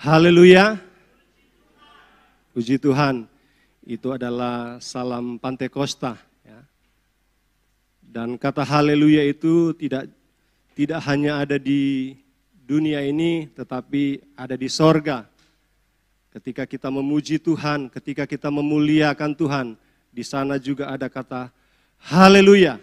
Haleluya. 0.00 0.80
Puji 2.56 2.80
Tuhan. 2.80 3.28
Itu 3.84 4.16
adalah 4.16 4.80
salam 4.80 5.36
Pantekosta. 5.36 6.16
Ya. 6.40 6.64
Dan 8.00 8.40
kata 8.40 8.64
haleluya 8.64 9.28
itu 9.28 9.76
tidak 9.76 10.08
tidak 10.72 11.04
hanya 11.04 11.44
ada 11.44 11.60
di 11.60 12.16
dunia 12.64 13.04
ini, 13.04 13.52
tetapi 13.52 14.24
ada 14.40 14.56
di 14.56 14.72
sorga. 14.72 15.28
Ketika 16.32 16.64
kita 16.64 16.88
memuji 16.88 17.36
Tuhan, 17.36 17.92
ketika 17.92 18.24
kita 18.24 18.48
memuliakan 18.48 19.36
Tuhan, 19.36 19.76
di 20.08 20.24
sana 20.24 20.56
juga 20.56 20.88
ada 20.88 21.12
kata 21.12 21.52
haleluya. 22.08 22.80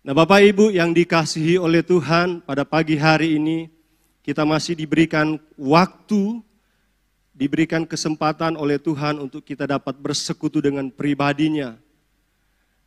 Nah 0.00 0.16
Bapak 0.16 0.40
Ibu 0.40 0.72
yang 0.72 0.96
dikasihi 0.96 1.60
oleh 1.60 1.84
Tuhan 1.84 2.40
pada 2.40 2.64
pagi 2.64 2.96
hari 2.96 3.36
ini 3.36 3.68
kita 4.24 4.48
masih 4.48 4.72
diberikan 4.72 5.36
waktu, 5.60 6.40
diberikan 7.36 7.84
kesempatan 7.84 8.56
oleh 8.56 8.80
Tuhan 8.80 9.20
untuk 9.20 9.44
kita 9.44 9.68
dapat 9.68 10.00
bersekutu 10.00 10.64
dengan 10.64 10.88
pribadinya. 10.88 11.76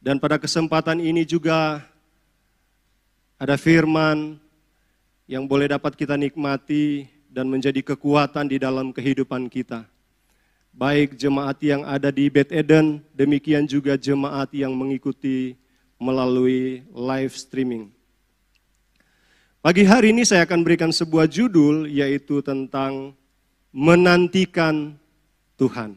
Dan 0.01 0.17
pada 0.17 0.41
kesempatan 0.41 0.97
ini 1.05 1.21
juga 1.21 1.85
ada 3.37 3.61
firman 3.61 4.41
yang 5.29 5.45
boleh 5.45 5.69
dapat 5.69 5.93
kita 5.93 6.17
nikmati 6.17 7.05
dan 7.29 7.45
menjadi 7.45 7.93
kekuatan 7.93 8.49
di 8.49 8.57
dalam 8.57 8.89
kehidupan 8.89 9.53
kita. 9.53 9.85
Baik 10.73 11.13
jemaat 11.13 11.61
yang 11.61 11.85
ada 11.85 12.09
di 12.09 12.25
Beth 12.25 12.49
Eden, 12.49 13.05
demikian 13.13 13.69
juga 13.69 14.01
jemaat 14.01 14.49
yang 14.57 14.73
mengikuti 14.73 15.61
melalui 16.03 16.83
live 16.91 17.31
streaming. 17.31 17.87
Pagi 19.63 19.87
hari 19.87 20.11
ini 20.11 20.27
saya 20.27 20.43
akan 20.43 20.59
berikan 20.59 20.91
sebuah 20.91 21.23
judul 21.31 21.87
yaitu 21.87 22.43
tentang 22.43 23.15
menantikan 23.71 24.99
Tuhan. 25.55 25.95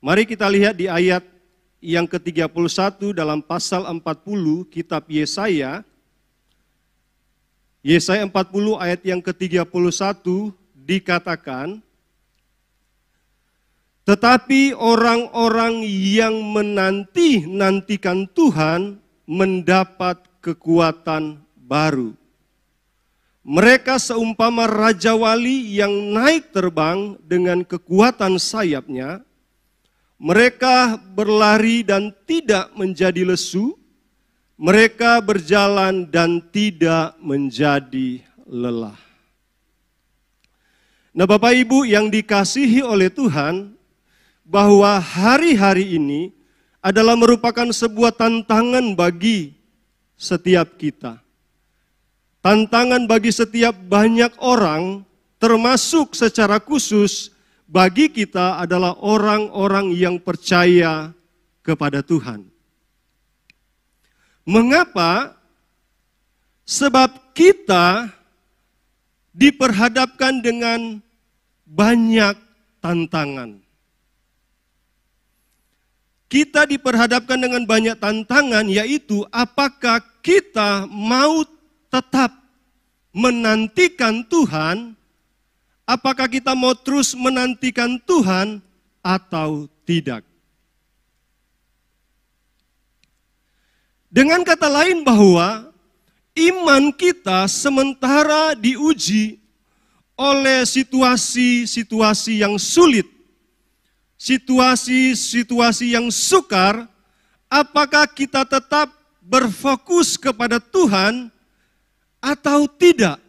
Mari 0.00 0.24
kita 0.24 0.48
lihat 0.48 0.80
di 0.80 0.88
ayat 0.88 1.20
yang 1.84 2.08
ke-31 2.08 3.12
dalam 3.12 3.44
pasal 3.44 3.84
40 3.84 4.00
kitab 4.72 5.04
Yesaya. 5.12 5.84
Yesaya 7.84 8.24
40 8.24 8.32
ayat 8.80 9.00
yang 9.04 9.20
ke-31 9.22 10.24
dikatakan, 10.72 11.84
tetapi 14.08 14.72
orang-orang 14.72 15.84
yang 15.84 16.32
menanti-nantikan 16.40 18.24
Tuhan 18.32 18.96
mendapat 19.28 20.24
kekuatan 20.40 21.44
baru. 21.52 22.16
Mereka 23.44 24.00
seumpama 24.00 24.64
raja 24.64 25.12
wali 25.12 25.76
yang 25.76 25.92
naik 25.92 26.56
terbang 26.56 27.20
dengan 27.20 27.60
kekuatan 27.60 28.40
sayapnya. 28.40 29.20
Mereka 30.16 31.04
berlari 31.12 31.84
dan 31.84 32.08
tidak 32.24 32.72
menjadi 32.80 33.28
lesu. 33.28 33.76
Mereka 34.56 35.20
berjalan 35.20 36.08
dan 36.08 36.40
tidak 36.48 37.12
menjadi 37.20 38.24
lelah. 38.48 38.96
Nah, 41.12 41.28
Bapak 41.28 41.52
Ibu 41.52 41.84
yang 41.84 42.08
dikasihi 42.08 42.80
oleh 42.82 43.12
Tuhan, 43.12 43.77
bahwa 44.48 44.96
hari-hari 44.96 46.00
ini 46.00 46.32
adalah 46.80 47.12
merupakan 47.20 47.68
sebuah 47.68 48.16
tantangan 48.16 48.96
bagi 48.96 49.52
setiap 50.16 50.80
kita. 50.80 51.20
Tantangan 52.40 53.04
bagi 53.04 53.28
setiap 53.28 53.76
banyak 53.76 54.32
orang, 54.40 55.04
termasuk 55.36 56.16
secara 56.16 56.56
khusus 56.56 57.28
bagi 57.68 58.08
kita 58.08 58.56
adalah 58.56 58.96
orang-orang 59.04 59.92
yang 59.92 60.16
percaya 60.16 61.12
kepada 61.60 62.00
Tuhan. 62.00 62.48
Mengapa? 64.48 65.36
Sebab 66.68 67.32
kita 67.32 68.12
diperhadapkan 69.32 70.40
dengan 70.44 71.00
banyak 71.64 72.36
tantangan 72.80 73.67
kita 76.28 76.68
diperhadapkan 76.68 77.40
dengan 77.40 77.64
banyak 77.64 77.96
tantangan, 77.96 78.68
yaitu 78.68 79.24
apakah 79.32 80.04
kita 80.20 80.84
mau 80.84 81.40
tetap 81.88 82.36
menantikan 83.16 84.20
Tuhan, 84.28 84.92
apakah 85.88 86.28
kita 86.28 86.52
mau 86.52 86.76
terus 86.76 87.16
menantikan 87.16 87.96
Tuhan 88.04 88.60
atau 89.00 89.64
tidak. 89.88 90.20
Dengan 94.12 94.44
kata 94.44 94.68
lain 94.68 95.04
bahwa 95.04 95.72
iman 96.36 96.92
kita 96.92 97.48
sementara 97.48 98.52
diuji 98.56 99.40
oleh 100.16 100.64
situasi-situasi 100.64 102.44
yang 102.44 102.56
sulit 102.60 103.17
situasi-situasi 104.18 105.94
yang 105.94 106.10
sukar, 106.10 106.90
apakah 107.46 108.10
kita 108.10 108.42
tetap 108.42 108.90
berfokus 109.22 110.18
kepada 110.18 110.58
Tuhan 110.58 111.30
atau 112.18 112.66
tidak? 112.66 113.22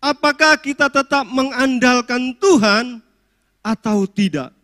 Apakah 0.00 0.56
kita 0.56 0.88
tetap 0.88 1.28
mengandalkan 1.28 2.32
Tuhan 2.40 3.04
atau 3.60 4.08
tidak? 4.08 4.54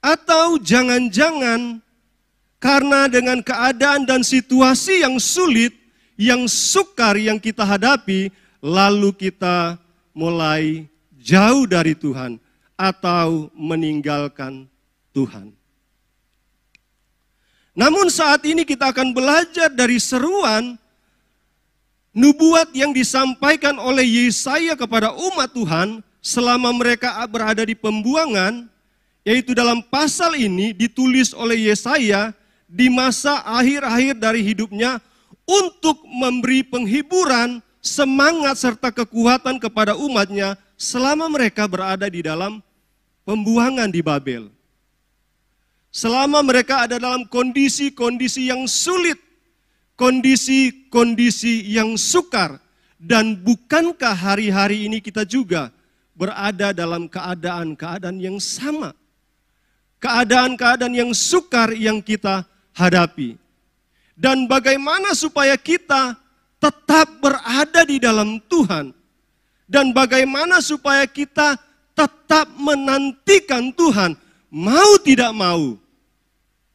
Atau 0.00 0.56
jangan-jangan 0.56 1.84
karena 2.56 3.04
dengan 3.12 3.44
keadaan 3.44 4.08
dan 4.08 4.24
situasi 4.24 5.04
yang 5.04 5.20
sulit, 5.20 5.76
yang 6.16 6.48
sukar 6.48 7.20
yang 7.20 7.36
kita 7.36 7.60
hadapi, 7.60 8.32
lalu 8.64 9.12
kita 9.12 9.76
mulai 10.16 10.88
jauh 11.20 11.68
dari 11.68 11.92
Tuhan 11.92 12.40
atau 12.80 13.52
meninggalkan 13.52 14.64
Tuhan. 15.12 15.52
Namun 17.76 18.08
saat 18.08 18.40
ini 18.48 18.64
kita 18.64 18.88
akan 18.88 19.12
belajar 19.12 19.68
dari 19.68 20.00
seruan 20.00 20.80
nubuat 22.16 22.72
yang 22.72 22.96
disampaikan 22.96 23.76
oleh 23.76 24.26
Yesaya 24.26 24.74
kepada 24.74 25.12
umat 25.12 25.52
Tuhan 25.52 26.00
selama 26.24 26.72
mereka 26.72 27.20
berada 27.28 27.62
di 27.62 27.76
pembuangan, 27.76 28.66
yaitu 29.28 29.52
dalam 29.52 29.84
pasal 29.84 30.34
ini 30.34 30.72
ditulis 30.72 31.36
oleh 31.36 31.68
Yesaya 31.68 32.32
di 32.64 32.88
masa 32.88 33.44
akhir-akhir 33.44 34.18
dari 34.18 34.40
hidupnya 34.40 34.98
untuk 35.44 36.02
memberi 36.06 36.66
penghiburan, 36.66 37.62
semangat 37.80 38.60
serta 38.60 38.92
kekuatan 38.92 39.56
kepada 39.62 39.96
umatnya 39.96 40.58
selama 40.80 41.28
mereka 41.28 41.64
berada 41.68 42.08
di 42.08 42.20
dalam 42.24 42.60
pembuangan 43.30 43.86
di 43.94 44.02
Babel. 44.02 44.50
Selama 45.94 46.42
mereka 46.42 46.82
ada 46.90 46.98
dalam 46.98 47.22
kondisi-kondisi 47.30 48.50
yang 48.50 48.66
sulit, 48.66 49.22
kondisi-kondisi 49.94 51.70
yang 51.70 51.94
sukar, 51.94 52.58
dan 52.98 53.38
bukankah 53.38 54.18
hari-hari 54.18 54.90
ini 54.90 54.98
kita 54.98 55.22
juga 55.22 55.70
berada 56.18 56.74
dalam 56.74 57.06
keadaan-keadaan 57.06 58.18
yang 58.18 58.42
sama? 58.42 58.90
Keadaan-keadaan 60.02 60.94
yang 60.98 61.14
sukar 61.14 61.70
yang 61.78 62.02
kita 62.02 62.42
hadapi. 62.74 63.38
Dan 64.18 64.50
bagaimana 64.50 65.14
supaya 65.14 65.54
kita 65.54 66.18
tetap 66.58 67.08
berada 67.22 67.86
di 67.86 68.02
dalam 68.02 68.42
Tuhan? 68.50 68.90
Dan 69.70 69.94
bagaimana 69.94 70.58
supaya 70.58 71.06
kita 71.06 71.69
tetap 72.00 72.48
menantikan 72.56 73.68
Tuhan, 73.76 74.16
mau 74.48 74.96
tidak 75.04 75.32
mau, 75.36 75.76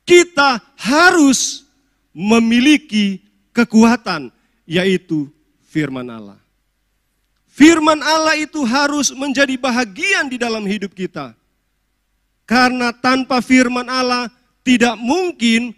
kita 0.05 0.61
harus 0.77 1.65
memiliki 2.13 3.25
kekuatan, 3.49 4.29
yaitu 4.69 5.33
firman 5.65 6.05
Allah. 6.05 6.39
Firman 7.49 8.03
Allah 8.03 8.35
itu 8.37 8.61
harus 8.67 9.09
menjadi 9.15 9.55
bahagian 9.55 10.29
di 10.29 10.37
dalam 10.37 10.67
hidup 10.67 10.91
kita. 10.91 11.33
Karena 12.45 12.93
tanpa 12.93 13.41
firman 13.41 13.87
Allah 13.89 14.29
tidak 14.61 14.99
mungkin 14.99 15.73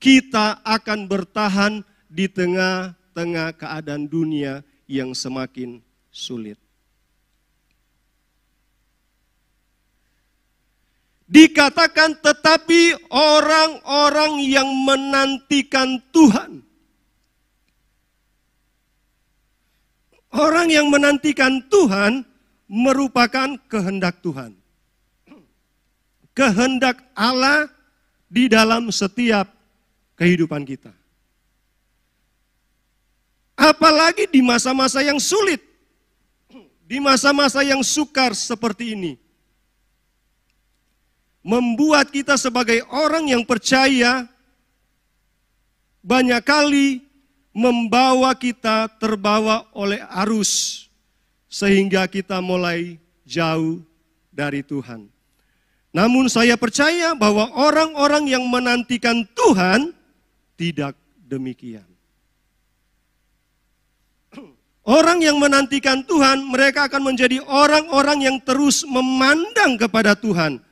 kita 0.00 0.62
akan 0.64 1.10
bertahan 1.10 1.82
di 2.06 2.30
tengah-tengah 2.30 3.58
keadaan 3.58 4.06
dunia 4.06 4.62
yang 4.86 5.12
semakin 5.12 5.82
sulit. 6.08 6.56
Dikatakan 11.26 12.22
tetapi 12.22 13.10
orang-orang 13.10 14.46
yang 14.46 14.70
menantikan 14.86 15.98
Tuhan. 16.14 16.62
Orang 20.30 20.70
yang 20.70 20.86
menantikan 20.86 21.66
Tuhan 21.66 22.22
merupakan 22.70 23.58
kehendak 23.66 24.22
Tuhan. 24.22 24.54
Kehendak 26.30 27.02
Allah 27.16 27.66
di 28.30 28.46
dalam 28.46 28.94
setiap 28.94 29.50
kehidupan 30.14 30.62
kita. 30.62 30.94
Apalagi 33.56 34.28
di 34.28 34.44
masa-masa 34.44 35.00
yang 35.00 35.16
sulit, 35.16 35.64
di 36.84 37.00
masa-masa 37.00 37.64
yang 37.64 37.80
sukar 37.80 38.36
seperti 38.36 38.92
ini. 38.92 39.25
Membuat 41.46 42.10
kita 42.10 42.34
sebagai 42.34 42.82
orang 42.90 43.30
yang 43.30 43.46
percaya 43.46 44.26
banyak 46.02 46.42
kali 46.42 47.06
membawa 47.54 48.34
kita 48.34 48.90
terbawa 48.98 49.62
oleh 49.70 50.02
arus 50.26 50.84
sehingga 51.46 52.10
kita 52.10 52.42
mulai 52.42 52.98
jauh 53.22 53.78
dari 54.34 54.66
Tuhan. 54.66 55.06
Namun 55.94 56.28
saya 56.28 56.60
percaya 56.60 57.16
bahwa 57.16 57.48
orang-orang 57.56 58.28
yang 58.28 58.44
menantikan 58.44 59.24
Tuhan 59.32 59.96
tidak 60.60 60.92
demikian. 61.24 61.88
Orang 64.86 65.18
yang 65.18 65.40
menantikan 65.42 66.06
Tuhan, 66.06 66.46
mereka 66.46 66.86
akan 66.86 67.10
menjadi 67.10 67.42
orang-orang 67.42 68.22
yang 68.22 68.38
terus 68.38 68.86
memandang 68.86 69.74
kepada 69.74 70.14
Tuhan, 70.14 70.62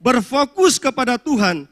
berfokus 0.00 0.76
kepada 0.76 1.16
Tuhan. 1.16 1.64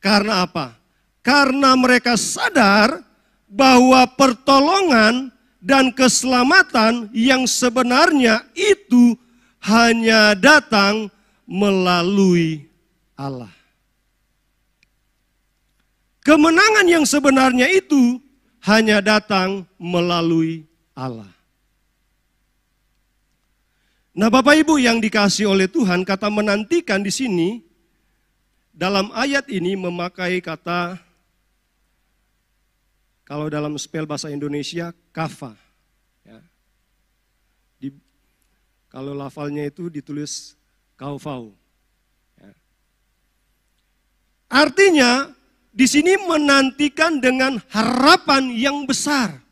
Karena 0.00 0.46
apa? 0.46 0.76
Karena 1.20 1.74
mereka 1.74 2.14
sadar 2.14 3.02
bahwa 3.50 4.06
pertolongan 4.14 5.34
dan 5.58 5.90
keselamatan 5.90 7.10
yang 7.10 7.46
sebenarnya 7.46 8.46
itu 8.54 9.18
hanya 9.66 10.38
datang 10.38 11.10
melalui 11.42 12.70
Allah. 13.18 13.50
Kemenangan 16.22 16.86
yang 16.90 17.06
sebenarnya 17.06 17.70
itu 17.70 18.18
hanya 18.66 18.98
datang 18.98 19.62
melalui 19.78 20.66
Allah. 20.94 21.35
Nah, 24.16 24.32
Bapak 24.32 24.56
Ibu 24.64 24.80
yang 24.80 24.96
dikasih 24.96 25.52
oleh 25.52 25.68
Tuhan, 25.68 26.00
kata 26.00 26.32
menantikan 26.32 27.04
di 27.04 27.12
sini 27.12 27.60
dalam 28.72 29.12
ayat 29.12 29.44
ini 29.52 29.76
memakai 29.76 30.40
kata 30.40 30.96
kalau 33.28 33.52
dalam 33.52 33.76
spell 33.76 34.08
bahasa 34.08 34.32
Indonesia 34.32 34.96
kafa. 35.12 35.52
Ya. 36.24 36.40
Di, 37.76 37.92
kalau 38.88 39.12
lafalnya 39.12 39.68
itu 39.68 39.92
ditulis 39.92 40.56
kaufau. 40.96 41.52
Ya. 42.40 42.56
Artinya 44.48 45.28
di 45.76 45.84
sini 45.84 46.16
menantikan 46.24 47.20
dengan 47.20 47.60
harapan 47.68 48.48
yang 48.48 48.88
besar. 48.88 49.44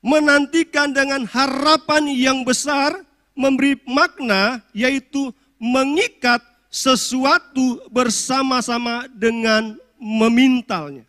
Menantikan 0.00 0.96
dengan 0.96 1.28
harapan 1.28 2.08
yang 2.08 2.40
besar 2.40 2.96
memberi 3.36 3.76
makna 3.84 4.64
yaitu 4.72 5.28
mengikat 5.60 6.40
sesuatu 6.72 7.84
bersama-sama 7.92 9.04
dengan 9.12 9.76
memintalnya. 10.00 11.04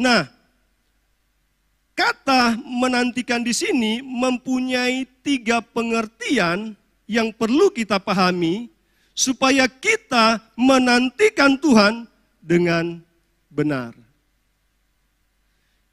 Nah, 0.00 0.40
Kata 2.00 2.56
menantikan 2.64 3.44
di 3.44 3.52
sini 3.52 4.00
mempunyai 4.00 5.04
tiga 5.20 5.60
pengertian 5.60 6.72
yang 7.04 7.28
perlu 7.28 7.68
kita 7.68 8.00
pahami 8.00 8.72
supaya 9.12 9.68
kita 9.68 10.40
menantikan 10.56 11.60
Tuhan 11.60 12.08
dengan 12.40 13.04
benar. 13.52 13.92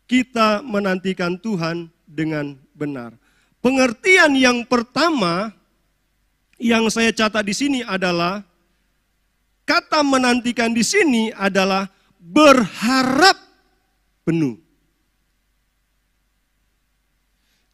Kita 0.07 0.63
menantikan 0.63 1.35
Tuhan 1.35 1.91
dengan 2.07 2.55
benar. 2.71 3.11
Pengertian 3.59 4.31
yang 4.39 4.63
pertama 4.63 5.51
yang 6.55 6.87
saya 6.87 7.11
catat 7.11 7.43
di 7.43 7.51
sini 7.51 7.79
adalah 7.83 8.41
kata 9.67 10.01
menantikan 10.07 10.71
di 10.71 10.81
sini 10.81 11.35
adalah 11.35 11.91
berharap 12.17 13.35
penuh. 14.23 14.55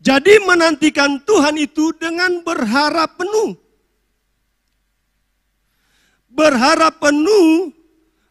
Jadi 0.04 0.36
menantikan 0.44 1.16
Tuhan 1.24 1.56
itu 1.56 1.96
dengan 1.96 2.44
berharap 2.44 3.16
penuh. 3.16 3.56
Berharap 6.28 7.00
penuh 7.00 7.72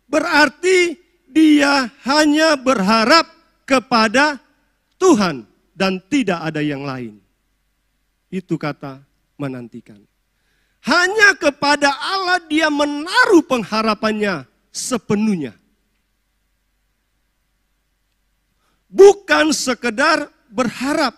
berarti 0.04 1.00
dia 1.32 1.88
hanya 2.04 2.60
berharap 2.60 3.24
kepada 3.72 4.36
Tuhan 5.00 5.48
dan 5.72 5.96
tidak 6.12 6.44
ada 6.44 6.60
yang 6.60 6.84
lain. 6.84 7.16
Itu 8.28 8.60
kata 8.60 9.00
menantikan. 9.40 9.96
Hanya 10.84 11.32
kepada 11.40 11.88
Allah 11.88 12.44
dia 12.44 12.68
menaruh 12.68 13.40
pengharapannya 13.48 14.44
sepenuhnya. 14.68 15.56
Bukan 18.92 19.56
sekedar 19.56 20.28
berharap, 20.52 21.16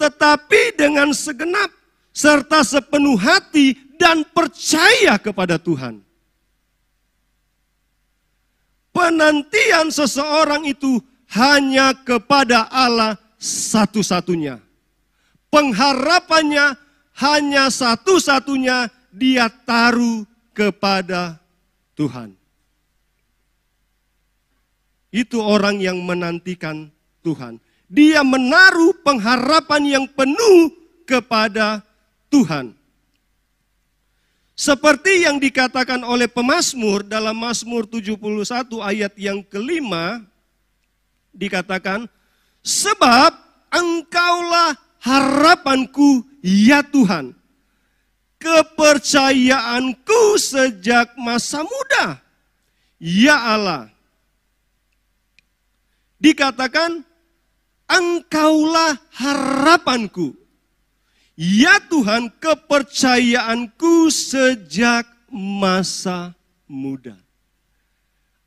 tetapi 0.00 0.80
dengan 0.80 1.12
segenap 1.12 1.68
serta 2.08 2.64
sepenuh 2.64 3.20
hati 3.20 3.76
dan 4.00 4.24
percaya 4.32 5.20
kepada 5.20 5.60
Tuhan. 5.60 6.00
Penantian 8.96 9.92
seseorang 9.92 10.64
itu 10.64 11.04
hanya 11.32 11.92
kepada 11.92 12.68
Allah 12.72 13.20
satu-satunya. 13.36 14.60
Pengharapannya 15.48 16.76
hanya 17.18 17.72
satu-satunya 17.72 18.92
dia 19.12 19.48
taruh 19.48 20.24
kepada 20.52 21.40
Tuhan. 21.96 22.36
Itu 25.08 25.40
orang 25.40 25.80
yang 25.80 26.04
menantikan 26.04 26.92
Tuhan. 27.24 27.56
Dia 27.88 28.20
menaruh 28.20 28.92
pengharapan 29.00 29.82
yang 29.98 30.04
penuh 30.12 30.68
kepada 31.08 31.80
Tuhan. 32.28 32.76
Seperti 34.52 35.24
yang 35.24 35.40
dikatakan 35.40 36.02
oleh 36.02 36.28
pemazmur 36.28 37.06
dalam 37.06 37.38
Mazmur 37.38 37.88
71 37.88 38.18
ayat 38.82 39.14
yang 39.16 39.40
kelima, 39.40 40.20
dikatakan, 41.34 42.06
Sebab 42.62 43.32
engkaulah 43.72 44.76
harapanku 45.00 46.26
ya 46.42 46.84
Tuhan, 46.84 47.32
kepercayaanku 48.36 50.36
sejak 50.36 51.16
masa 51.16 51.64
muda, 51.64 52.20
ya 53.00 53.56
Allah. 53.56 53.88
Dikatakan, 56.18 57.08
Engkaulah 57.88 59.00
harapanku. 59.16 60.36
Ya 61.38 61.80
Tuhan, 61.88 62.28
kepercayaanku 62.36 64.12
sejak 64.12 65.08
masa 65.32 66.36
muda. 66.68 67.16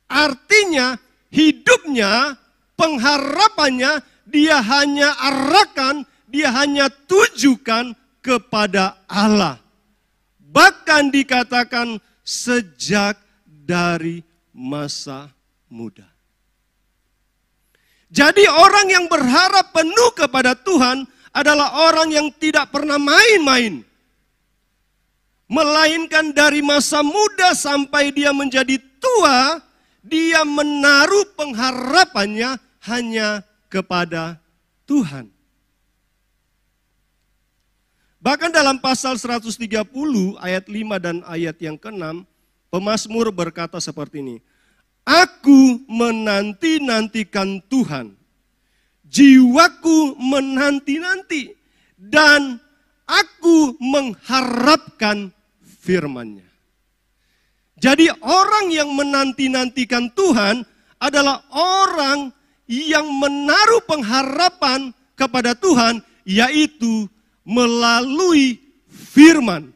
Artinya, 0.05 1.01
hidupnya, 1.33 2.37
pengharapannya, 2.81 4.01
dia 4.25 4.57
hanya 4.57 5.13
arahkan, 5.21 6.01
dia 6.25 6.49
hanya 6.49 6.89
tujukan 6.89 7.93
kepada 8.25 8.97
Allah. 9.05 9.61
Bahkan 10.41 11.13
dikatakan 11.13 12.01
sejak 12.25 13.21
dari 13.45 14.25
masa 14.49 15.29
muda. 15.69 16.09
Jadi 18.11 18.43
orang 18.49 18.91
yang 18.91 19.05
berharap 19.07 19.71
penuh 19.71 20.11
kepada 20.17 20.57
Tuhan 20.57 21.07
adalah 21.31 21.87
orang 21.87 22.11
yang 22.11 22.27
tidak 22.35 22.67
pernah 22.73 22.99
main-main. 22.99 23.87
Melainkan 25.47 26.35
dari 26.35 26.59
masa 26.59 27.03
muda 27.03 27.55
sampai 27.55 28.11
dia 28.11 28.35
menjadi 28.35 28.79
tua, 28.99 29.59
dia 30.03 30.43
menaruh 30.43 31.27
pengharapannya 31.35 32.59
hanya 32.85 33.45
kepada 33.69 34.41
Tuhan. 34.89 35.29
Bahkan 38.21 38.53
dalam 38.53 38.77
pasal 38.77 39.17
130 39.17 39.65
ayat 40.37 40.65
5 40.69 41.01
dan 41.01 41.25
ayat 41.25 41.57
yang 41.57 41.73
ke-6, 41.73 42.21
pemazmur 42.69 43.33
berkata 43.33 43.81
seperti 43.81 44.21
ini. 44.21 44.37
Aku 45.01 45.81
menanti-nantikan 45.89 47.65
Tuhan. 47.65 48.13
Jiwaku 49.09 50.21
menanti-nanti. 50.21 51.57
Dan 51.97 52.61
aku 53.09 53.77
mengharapkan 53.81 55.33
firman-Nya. 55.81 56.45
Jadi 57.81 58.05
orang 58.21 58.69
yang 58.69 58.93
menanti-nantikan 58.93 60.13
Tuhan 60.13 60.61
adalah 61.01 61.41
orang 61.49 62.29
yang 62.71 63.03
menaruh 63.11 63.83
pengharapan 63.83 64.95
kepada 65.19 65.51
Tuhan, 65.51 65.99
yaitu 66.23 67.11
melalui 67.43 68.63
firman. 68.87 69.75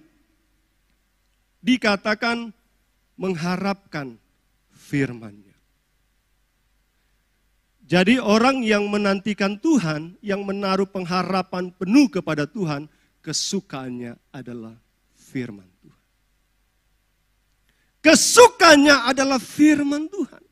Dikatakan 1.60 2.56
mengharapkan 3.20 4.16
firman-Nya. 4.72 5.58
Jadi 7.86 8.18
orang 8.18 8.66
yang 8.66 8.90
menantikan 8.90 9.60
Tuhan, 9.60 10.18
yang 10.24 10.42
menaruh 10.42 10.90
pengharapan 10.90 11.70
penuh 11.76 12.10
kepada 12.10 12.48
Tuhan, 12.48 12.90
kesukaannya 13.22 14.18
adalah 14.34 14.74
firman 15.14 15.70
Tuhan. 15.82 16.02
Kesukaannya 18.02 18.96
adalah 19.10 19.42
firman 19.42 20.06
Tuhan. 20.10 20.44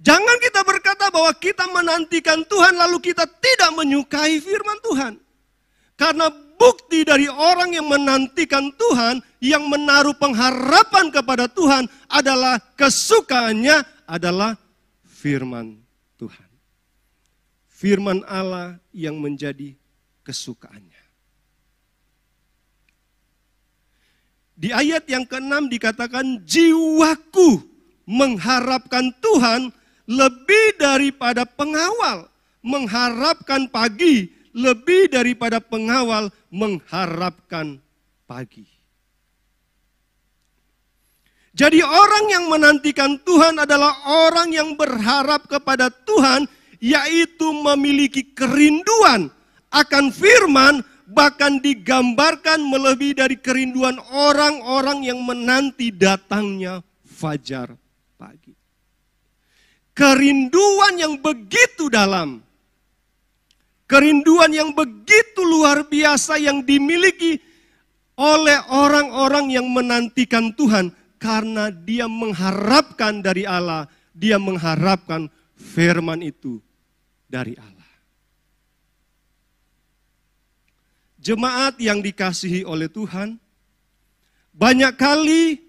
Jangan 0.00 0.36
kita 0.40 0.64
berkata 0.64 1.12
bahwa 1.12 1.28
kita 1.36 1.68
menantikan 1.68 2.40
Tuhan 2.48 2.72
lalu 2.72 3.04
kita 3.04 3.28
tidak 3.28 3.70
menyukai 3.76 4.40
firman 4.40 4.80
Tuhan. 4.80 5.12
Karena 6.00 6.32
bukti 6.56 7.04
dari 7.04 7.28
orang 7.28 7.76
yang 7.76 7.84
menantikan 7.84 8.72
Tuhan, 8.72 9.20
yang 9.44 9.68
menaruh 9.68 10.16
pengharapan 10.16 11.12
kepada 11.12 11.44
Tuhan 11.52 11.84
adalah 12.08 12.56
kesukaannya 12.80 13.84
adalah 14.08 14.56
firman 15.04 15.76
Tuhan. 16.16 16.48
Firman 17.68 18.24
Allah 18.24 18.80
yang 18.96 19.20
menjadi 19.20 19.76
kesukaannya. 20.24 21.00
Di 24.56 24.72
ayat 24.72 25.08
yang 25.08 25.28
keenam 25.28 25.68
dikatakan 25.68 26.44
jiwaku 26.44 27.64
mengharapkan 28.04 29.08
Tuhan 29.20 29.72
lebih 30.08 30.78
daripada 30.80 31.44
pengawal 31.44 32.30
mengharapkan 32.60 33.68
pagi, 33.68 34.28
lebih 34.52 35.08
daripada 35.08 35.58
pengawal 35.58 36.28
mengharapkan 36.52 37.80
pagi. 38.28 38.66
Jadi 41.50 41.82
orang 41.82 42.24
yang 42.30 42.44
menantikan 42.46 43.18
Tuhan 43.26 43.58
adalah 43.58 43.90
orang 44.06 44.54
yang 44.54 44.78
berharap 44.78 45.50
kepada 45.50 45.90
Tuhan, 45.90 46.46
yaitu 46.78 47.50
memiliki 47.50 48.22
kerinduan 48.32 49.28
akan 49.68 50.14
firman, 50.14 50.86
bahkan 51.10 51.58
digambarkan 51.58 52.62
melebihi 52.62 53.18
dari 53.18 53.36
kerinduan 53.36 53.98
orang-orang 54.14 55.02
yang 55.02 55.18
menanti 55.26 55.90
datangnya 55.90 56.86
fajar 57.02 57.74
pagi 58.14 58.59
kerinduan 60.00 60.96
yang 60.96 61.14
begitu 61.20 61.92
dalam, 61.92 62.40
kerinduan 63.84 64.48
yang 64.48 64.72
begitu 64.72 65.44
luar 65.44 65.84
biasa 65.84 66.40
yang 66.40 66.64
dimiliki 66.64 67.36
oleh 68.16 68.56
orang-orang 68.72 69.52
yang 69.52 69.68
menantikan 69.68 70.56
Tuhan 70.56 70.96
karena 71.20 71.68
dia 71.68 72.08
mengharapkan 72.08 73.20
dari 73.20 73.44
Allah, 73.44 73.92
dia 74.16 74.40
mengharapkan 74.40 75.28
firman 75.52 76.24
itu 76.24 76.64
dari 77.28 77.52
Allah. 77.60 77.92
Jemaat 81.20 81.76
yang 81.76 82.00
dikasihi 82.00 82.64
oleh 82.64 82.88
Tuhan, 82.88 83.36
banyak 84.56 84.96
kali 84.96 85.60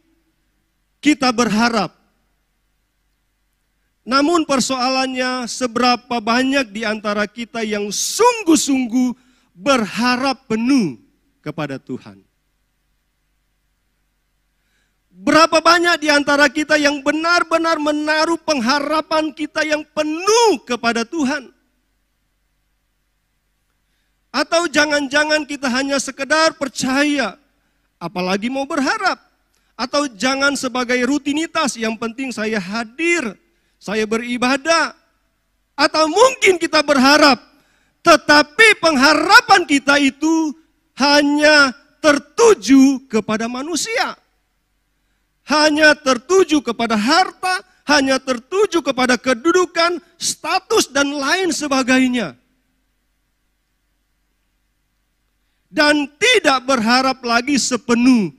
kita 1.03 1.35
berharap 1.35 2.00
namun 4.01 4.49
persoalannya 4.49 5.45
seberapa 5.45 6.17
banyak 6.17 6.73
di 6.73 6.81
antara 6.81 7.29
kita 7.29 7.61
yang 7.61 7.93
sungguh-sungguh 7.93 9.13
berharap 9.53 10.49
penuh 10.49 10.97
kepada 11.45 11.77
Tuhan. 11.77 12.25
Berapa 15.21 15.61
banyak 15.61 16.01
di 16.01 16.09
antara 16.09 16.49
kita 16.49 16.81
yang 16.81 17.05
benar-benar 17.05 17.77
menaruh 17.77 18.41
pengharapan 18.41 19.29
kita 19.29 19.61
yang 19.61 19.85
penuh 19.93 20.65
kepada 20.65 21.05
Tuhan? 21.05 21.53
Atau 24.33 24.65
jangan-jangan 24.65 25.45
kita 25.45 25.69
hanya 25.69 26.01
sekedar 26.01 26.57
percaya, 26.57 27.37
apalagi 28.01 28.49
mau 28.49 28.65
berharap. 28.65 29.19
Atau 29.77 30.09
jangan 30.09 30.57
sebagai 30.57 30.97
rutinitas, 31.05 31.77
yang 31.77 31.93
penting 32.01 32.33
saya 32.33 32.57
hadir 32.57 33.37
saya 33.81 34.05
beribadah. 34.05 34.93
Atau 35.73 36.05
mungkin 36.05 36.61
kita 36.61 36.85
berharap, 36.85 37.41
tetapi 38.05 38.77
pengharapan 38.77 39.65
kita 39.65 39.97
itu 39.97 40.53
hanya 41.01 41.73
tertuju 41.97 43.01
kepada 43.09 43.49
manusia. 43.49 44.13
Hanya 45.49 45.97
tertuju 45.97 46.61
kepada 46.61 46.93
harta, 46.93 47.65
hanya 47.89 48.21
tertuju 48.21 48.85
kepada 48.85 49.17
kedudukan, 49.17 49.97
status, 50.21 50.85
dan 50.93 51.09
lain 51.09 51.49
sebagainya. 51.49 52.37
Dan 55.71 56.05
tidak 56.21 56.61
berharap 56.67 57.17
lagi 57.25 57.57
sepenuh 57.57 58.29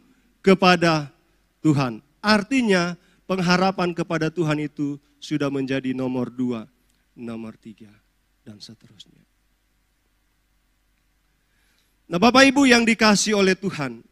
kepada 0.45 1.11
Tuhan. 1.59 1.99
Artinya 2.23 2.95
pengharapan 3.27 3.91
kepada 3.97 4.31
Tuhan 4.31 4.63
itu 4.63 5.01
sudah 5.23 5.47
menjadi 5.49 5.95
nomor 5.95 6.35
dua, 6.35 6.67
nomor 7.14 7.55
tiga, 7.55 7.95
dan 8.43 8.59
seterusnya. 8.59 9.23
Nah 12.11 12.19
Bapak 12.19 12.43
Ibu 12.50 12.67
yang 12.67 12.83
dikasih 12.83 13.38
oleh 13.38 13.55
Tuhan, 13.55 14.02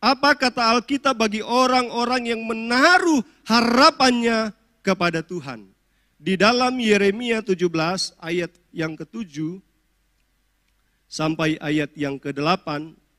apa 0.00 0.34
kata 0.34 0.74
Alkitab 0.74 1.14
bagi 1.14 1.44
orang-orang 1.44 2.32
yang 2.32 2.42
menaruh 2.42 3.20
harapannya 3.44 4.56
kepada 4.80 5.20
Tuhan? 5.20 5.68
Di 6.18 6.34
dalam 6.34 6.74
Yeremia 6.82 7.44
17 7.44 7.70
ayat 8.18 8.50
yang 8.74 8.98
ketujuh 8.98 9.62
sampai 11.06 11.54
ayat 11.62 11.94
yang 11.94 12.18
ke-8 12.18 12.66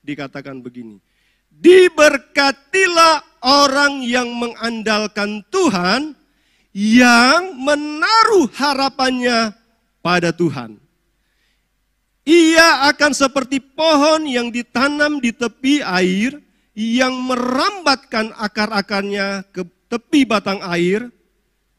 dikatakan 0.03 0.59
begini. 0.59 0.99
Diberkatilah 1.47 3.23
orang 3.39 4.03
yang 4.03 4.27
mengandalkan 4.35 5.39
Tuhan 5.47 6.18
yang 6.73 7.57
menaruh 7.57 8.49
harapannya 8.53 9.53
pada 10.05 10.29
Tuhan. 10.29 10.77
Ia 12.29 12.93
akan 12.93 13.11
seperti 13.15 13.57
pohon 13.57 14.29
yang 14.29 14.53
ditanam 14.53 15.17
di 15.17 15.33
tepi 15.33 15.81
air, 15.81 16.37
yang 16.77 17.15
merambatkan 17.25 18.29
akar-akarnya 18.37 19.49
ke 19.49 19.65
tepi 19.89 20.29
batang 20.29 20.61
air, 20.61 21.09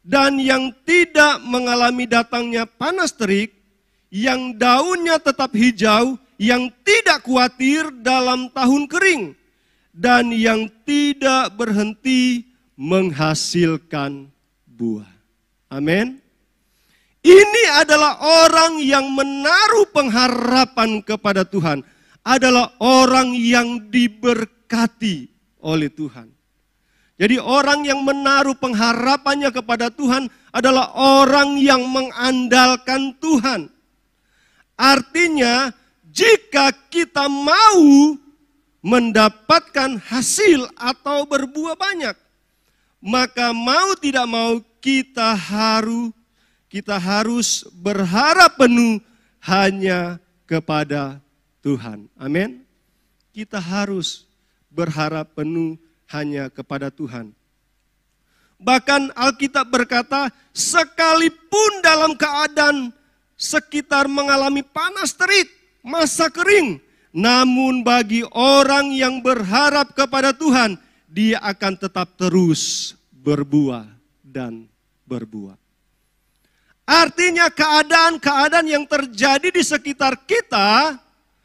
dan 0.03 0.35
yang 0.41 0.75
tidak 0.83 1.39
mengalami 1.47 2.03
datangnya 2.03 2.67
panas 2.67 3.15
terik, 3.15 3.55
yang 4.11 4.59
daunnya 4.59 5.23
tetap 5.23 5.55
hijau, 5.55 6.19
yang 6.35 6.67
tidak 6.83 7.23
khawatir 7.23 7.87
dalam 8.03 8.51
tahun 8.51 8.91
kering, 8.91 9.23
dan 9.95 10.35
yang 10.35 10.67
tidak 10.83 11.55
berhenti 11.55 12.43
menghasilkan 12.75 14.30
buah. 14.81 15.11
Amin. 15.69 16.17
Ini 17.21 17.63
adalah 17.77 18.17
orang 18.17 18.81
yang 18.81 19.13
menaruh 19.13 19.85
pengharapan 19.93 21.05
kepada 21.05 21.45
Tuhan, 21.45 21.85
adalah 22.25 22.73
orang 22.81 23.37
yang 23.37 23.93
diberkati 23.93 25.29
oleh 25.61 25.93
Tuhan. 25.93 26.33
Jadi 27.21 27.37
orang 27.37 27.85
yang 27.85 28.01
menaruh 28.01 28.57
pengharapannya 28.57 29.53
kepada 29.53 29.93
Tuhan 29.93 30.25
adalah 30.49 30.97
orang 30.97 31.61
yang 31.61 31.85
mengandalkan 31.85 33.13
Tuhan. 33.21 33.69
Artinya, 34.73 35.69
jika 36.09 36.73
kita 36.89 37.29
mau 37.29 38.17
mendapatkan 38.81 40.01
hasil 40.01 40.65
atau 40.73 41.29
berbuah 41.29 41.77
banyak, 41.77 42.17
maka 42.97 43.53
mau 43.53 43.93
tidak 44.01 44.25
mau 44.25 44.57
kita 44.81 45.37
harus 45.37 46.11
kita 46.71 46.97
harus 46.97 47.67
berharap 47.77 48.57
penuh 48.57 48.97
hanya 49.43 50.17
kepada 50.49 51.21
Tuhan. 51.61 52.09
Amin. 52.17 52.63
Kita 53.31 53.59
harus 53.59 54.25
berharap 54.71 55.35
penuh 55.35 55.75
hanya 56.11 56.47
kepada 56.47 56.87
Tuhan. 56.87 57.35
Bahkan 58.61 59.11
Alkitab 59.17 59.67
berkata, 59.67 60.31
sekalipun 60.55 61.71
dalam 61.83 62.15
keadaan 62.15 62.93
sekitar 63.35 64.05
mengalami 64.07 64.63
panas 64.63 65.11
terik, 65.11 65.49
masa 65.83 66.31
kering, 66.31 66.79
namun 67.11 67.83
bagi 67.83 68.23
orang 68.31 68.95
yang 68.95 69.19
berharap 69.19 69.91
kepada 69.91 70.31
Tuhan, 70.31 70.79
dia 71.11 71.41
akan 71.43 71.73
tetap 71.75 72.15
terus 72.15 72.95
berbuah 73.11 73.83
dan 74.23 74.70
berbuah. 75.11 75.59
Artinya 76.87 77.51
keadaan-keadaan 77.51 78.67
yang 78.67 78.87
terjadi 78.87 79.51
di 79.51 79.63
sekitar 79.63 80.15
kita, 80.23 80.95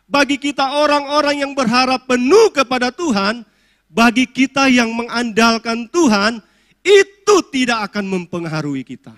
bagi 0.06 0.38
kita 0.38 0.78
orang-orang 0.78 1.42
yang 1.42 1.52
berharap 1.54 2.06
penuh 2.06 2.54
kepada 2.54 2.94
Tuhan, 2.94 3.42
bagi 3.90 4.26
kita 4.30 4.70
yang 4.70 4.94
mengandalkan 4.94 5.90
Tuhan, 5.90 6.38
itu 6.86 7.36
tidak 7.50 7.90
akan 7.90 8.06
mempengaruhi 8.06 8.86
kita. 8.86 9.14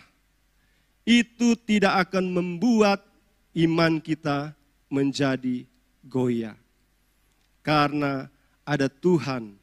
Itu 1.05 1.57
tidak 1.57 2.09
akan 2.09 2.33
membuat 2.33 3.05
iman 3.57 4.01
kita 4.01 4.53
menjadi 4.93 5.65
goyah. 6.05 6.57
Karena 7.65 8.29
ada 8.65 8.89
Tuhan 8.89 9.57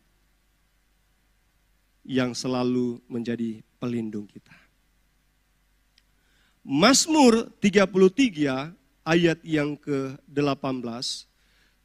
yang 2.06 2.38
selalu 2.38 3.02
menjadi 3.10 3.62
pelindung 3.82 4.30
kita. 4.30 4.65
Mazmur 6.66 7.54
33 7.62 8.74
ayat 9.06 9.40
yang 9.46 9.78
ke-18. 9.78 11.30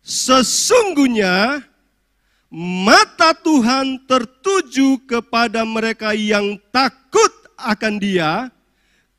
Sesungguhnya 0.01 1.61
mata 2.89 3.37
Tuhan 3.37 4.09
tertuju 4.09 4.97
kepada 5.05 5.69
mereka 5.69 6.17
yang 6.17 6.57
takut 6.73 7.29
akan 7.61 8.01
Dia, 8.01 8.49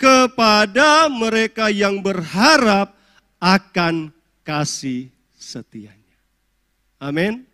kepada 0.01 1.05
mereka 1.13 1.69
yang 1.69 2.01
berharap 2.01 2.97
akan 3.37 4.09
kasih 4.41 5.13
setianya. 5.37 6.17
Amin. 6.97 7.45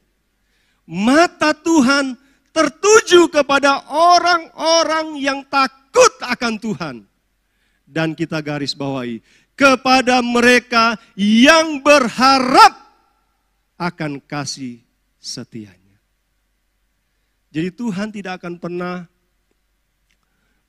Mata 0.87 1.51
Tuhan 1.51 2.15
tertuju 2.55 3.27
kepada 3.27 3.83
orang-orang 3.91 5.19
yang 5.19 5.43
takut 5.51 6.15
akan 6.23 6.55
Tuhan. 6.55 6.95
Dan 7.88 8.12
kita 8.12 8.44
garis 8.44 8.75
bawahi, 8.75 9.24
kepada 9.58 10.22
mereka 10.22 11.01
yang 11.17 11.82
berharap 11.82 12.77
akan 13.74 14.22
kasih 14.22 14.86
setianya. 15.17 15.98
Jadi 17.50 17.74
Tuhan 17.74 18.13
tidak 18.13 18.38
akan 18.44 18.62
pernah 18.62 19.10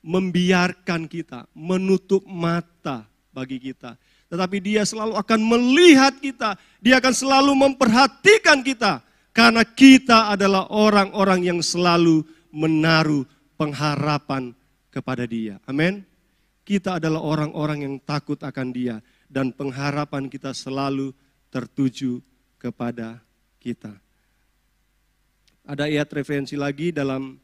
membiarkan 0.01 1.05
kita, 1.05 1.45
menutup 1.53 2.25
mata 2.25 3.05
bagi 3.29 3.61
kita. 3.61 3.93
Tetapi 4.25 4.57
dia 4.57 4.81
selalu 4.81 5.13
akan 5.13 5.39
melihat 5.43 6.17
kita, 6.17 6.57
dia 6.81 6.97
akan 6.97 7.13
selalu 7.13 7.53
memperhatikan 7.53 8.65
kita. 8.65 9.05
Karena 9.29 9.61
kita 9.61 10.33
adalah 10.33 10.65
orang-orang 10.73 11.45
yang 11.45 11.59
selalu 11.61 12.25
menaruh 12.49 13.29
pengharapan 13.53 14.57
kepada 14.89 15.29
dia. 15.29 15.61
Amin 15.69 16.08
kita 16.69 17.01
adalah 17.01 17.25
orang-orang 17.25 17.81
yang 17.81 17.95
takut 17.97 18.37
akan 18.37 18.69
Dia, 18.69 19.01
dan 19.25 19.49
pengharapan 19.49 20.29
kita 20.29 20.53
selalu 20.53 21.17
tertuju 21.49 22.21
kepada 22.61 23.17
kita. 23.57 23.89
Ada 25.65 25.89
ayat 25.89 26.13
referensi 26.13 26.53
lagi 26.53 26.93
dalam 26.93 27.41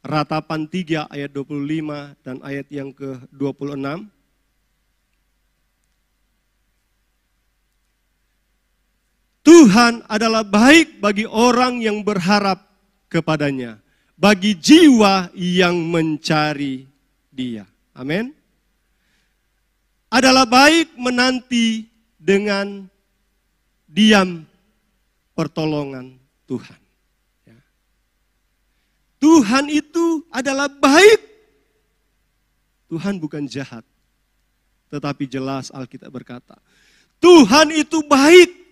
ratapan 0.00 0.64
3 0.64 1.12
ayat 1.12 1.28
25 1.28 2.24
dan 2.24 2.40
ayat 2.40 2.64
yang 2.72 2.88
ke-26. 2.96 4.08
Tuhan 9.44 10.04
adalah 10.08 10.44
baik 10.44 11.04
bagi 11.04 11.28
orang 11.28 11.84
yang 11.84 12.00
berharap 12.00 12.64
kepadanya, 13.12 13.76
bagi 14.16 14.56
jiwa 14.56 15.36
yang 15.36 15.76
mencari 15.88 16.88
Dia. 17.28 17.68
Amin 17.92 18.37
adalah 20.08 20.48
baik 20.48 20.96
menanti 20.96 21.88
dengan 22.16 22.88
diam 23.88 24.44
pertolongan 25.36 26.16
Tuhan. 26.48 26.80
Ya. 27.44 27.60
Tuhan 29.20 29.68
itu 29.68 30.24
adalah 30.32 30.68
baik. 30.68 31.20
Tuhan 32.88 33.20
bukan 33.20 33.44
jahat. 33.44 33.84
Tetapi 34.88 35.28
jelas 35.28 35.68
Alkitab 35.68 36.08
berkata, 36.08 36.56
Tuhan 37.20 37.68
itu 37.76 38.00
baik. 38.08 38.66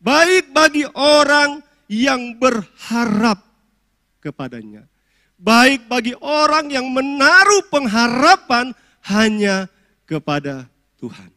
Baik 0.00 0.52
bagi 0.52 0.84
orang 0.92 1.64
yang 1.88 2.36
berharap 2.36 3.40
kepadanya. 4.20 4.88
Baik 5.36 5.84
bagi 5.88 6.16
orang 6.20 6.72
yang 6.72 6.88
menaruh 6.88 7.64
pengharapan 7.68 8.72
hanya 9.04 9.68
kepada 10.04 10.68
Tuhan. 11.00 11.32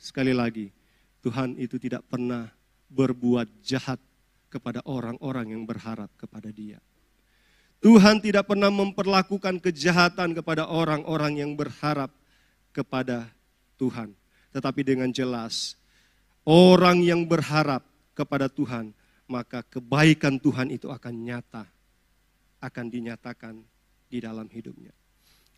Sekali 0.00 0.32
lagi, 0.32 0.72
Tuhan 1.20 1.56
itu 1.60 1.76
tidak 1.76 2.04
pernah 2.08 2.48
berbuat 2.88 3.48
jahat 3.60 4.00
kepada 4.48 4.80
orang-orang 4.88 5.52
yang 5.52 5.62
berharap 5.68 6.08
kepada 6.16 6.48
Dia. 6.48 6.80
Tuhan 7.80 8.20
tidak 8.20 8.44
pernah 8.44 8.68
memperlakukan 8.68 9.56
kejahatan 9.60 10.36
kepada 10.36 10.68
orang-orang 10.68 11.40
yang 11.40 11.52
berharap 11.56 12.12
kepada 12.76 13.32
Tuhan, 13.80 14.12
tetapi 14.52 14.84
dengan 14.84 15.08
jelas 15.08 15.80
orang 16.44 17.00
yang 17.00 17.24
berharap 17.24 17.80
kepada 18.12 18.52
Tuhan, 18.52 18.92
maka 19.24 19.64
kebaikan 19.64 20.36
Tuhan 20.36 20.68
itu 20.68 20.92
akan 20.92 21.14
nyata, 21.24 21.64
akan 22.60 22.86
dinyatakan 22.92 23.54
di 24.12 24.18
dalam 24.20 24.44
hidupnya. 24.52 24.92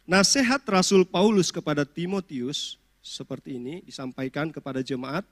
Nasihat 0.02 0.58
Rasul 0.66 1.06
Paulus 1.06 1.54
kepada 1.54 1.86
Timotius 1.86 2.74
seperti 2.98 3.54
ini 3.58 3.86
disampaikan 3.86 4.50
kepada 4.50 4.82
jemaat. 4.82 5.22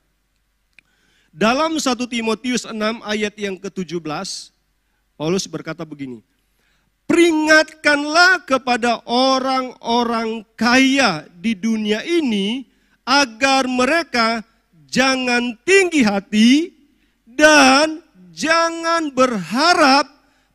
Dalam 1.30 1.78
1 1.78 1.90
Timotius 2.06 2.66
6 2.66 2.74
ayat 3.02 3.34
yang 3.34 3.58
ke-17, 3.58 4.02
Paulus 5.18 5.46
berkata 5.50 5.82
begini, 5.82 6.22
Peringatkanlah 7.10 8.46
kepada 8.46 9.02
orang-orang 9.10 10.46
kaya 10.54 11.26
di 11.34 11.58
dunia 11.58 12.06
ini 12.06 12.70
agar 13.02 13.66
mereka 13.66 14.46
jangan 14.86 15.58
tinggi 15.66 16.06
hati 16.06 16.50
dan 17.26 17.98
jangan 18.30 19.10
berharap 19.10 20.06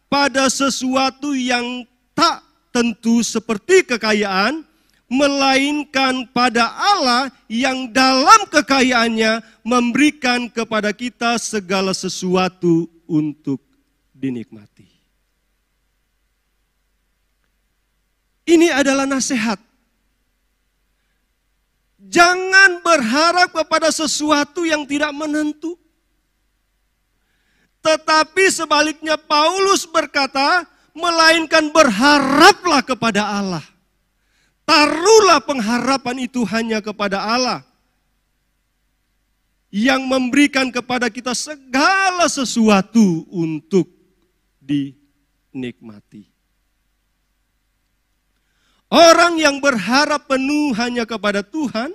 pada 0.08 0.48
sesuatu 0.48 1.36
yang 1.36 1.84
tak 2.16 2.40
tentu 2.76 3.24
seperti 3.24 3.88
kekayaan, 3.88 4.68
melainkan 5.08 6.28
pada 6.36 6.68
Allah 6.76 7.32
yang 7.48 7.88
dalam 7.96 8.44
kekayaannya 8.52 9.40
memberikan 9.64 10.52
kepada 10.52 10.92
kita 10.92 11.40
segala 11.40 11.96
sesuatu 11.96 12.92
untuk 13.08 13.64
dinikmati. 14.12 14.92
Ini 18.46 18.76
adalah 18.76 19.08
nasihat. 19.08 19.58
Jangan 22.06 22.86
berharap 22.86 23.50
kepada 23.56 23.90
sesuatu 23.90 24.68
yang 24.68 24.86
tidak 24.86 25.10
menentu. 25.16 25.74
Tetapi 27.82 28.46
sebaliknya 28.54 29.18
Paulus 29.18 29.90
berkata, 29.90 30.70
melainkan 30.96 31.70
berharaplah 31.76 32.82
kepada 32.82 33.22
Allah. 33.28 33.66
Taruhlah 34.66 35.44
pengharapan 35.46 36.26
itu 36.26 36.42
hanya 36.48 36.82
kepada 36.82 37.22
Allah 37.22 37.62
yang 39.70 40.08
memberikan 40.08 40.72
kepada 40.72 41.12
kita 41.12 41.36
segala 41.36 42.26
sesuatu 42.32 43.28
untuk 43.30 43.92
dinikmati. 44.64 46.32
Orang 48.90 49.36
yang 49.36 49.60
berharap 49.60 50.32
penuh 50.32 50.72
hanya 50.80 51.04
kepada 51.04 51.44
Tuhan 51.44 51.92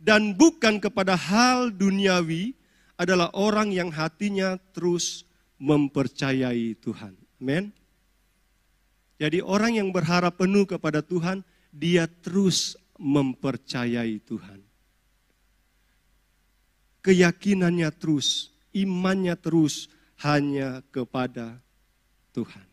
dan 0.00 0.32
bukan 0.32 0.80
kepada 0.80 1.12
hal 1.14 1.68
duniawi 1.68 2.56
adalah 2.96 3.28
orang 3.36 3.70
yang 3.70 3.92
hatinya 3.92 4.56
terus 4.72 5.28
mempercayai 5.60 6.72
Tuhan. 6.80 7.12
Amin. 7.36 7.68
Jadi 9.16 9.40
orang 9.40 9.80
yang 9.80 9.88
berharap 9.88 10.36
penuh 10.36 10.68
kepada 10.68 11.00
Tuhan, 11.00 11.40
dia 11.72 12.04
terus 12.04 12.76
mempercayai 13.00 14.20
Tuhan. 14.20 14.60
Keyakinannya 17.00 17.88
terus, 17.96 18.52
imannya 18.76 19.32
terus 19.40 19.88
hanya 20.20 20.84
kepada 20.92 21.56
Tuhan. 22.36 22.66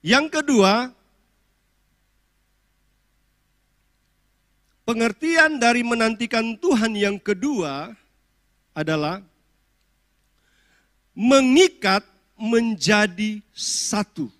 Yang 0.00 0.40
kedua, 0.40 0.88
pengertian 4.88 5.60
dari 5.60 5.84
menantikan 5.84 6.56
Tuhan 6.56 6.96
yang 6.96 7.20
kedua 7.20 7.92
adalah 8.72 9.20
mengikat 11.12 12.00
menjadi 12.40 13.44
satu. 13.52 14.32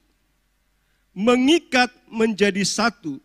Mengikat 1.13 1.93
menjadi 2.09 2.65
satu. 2.65 3.21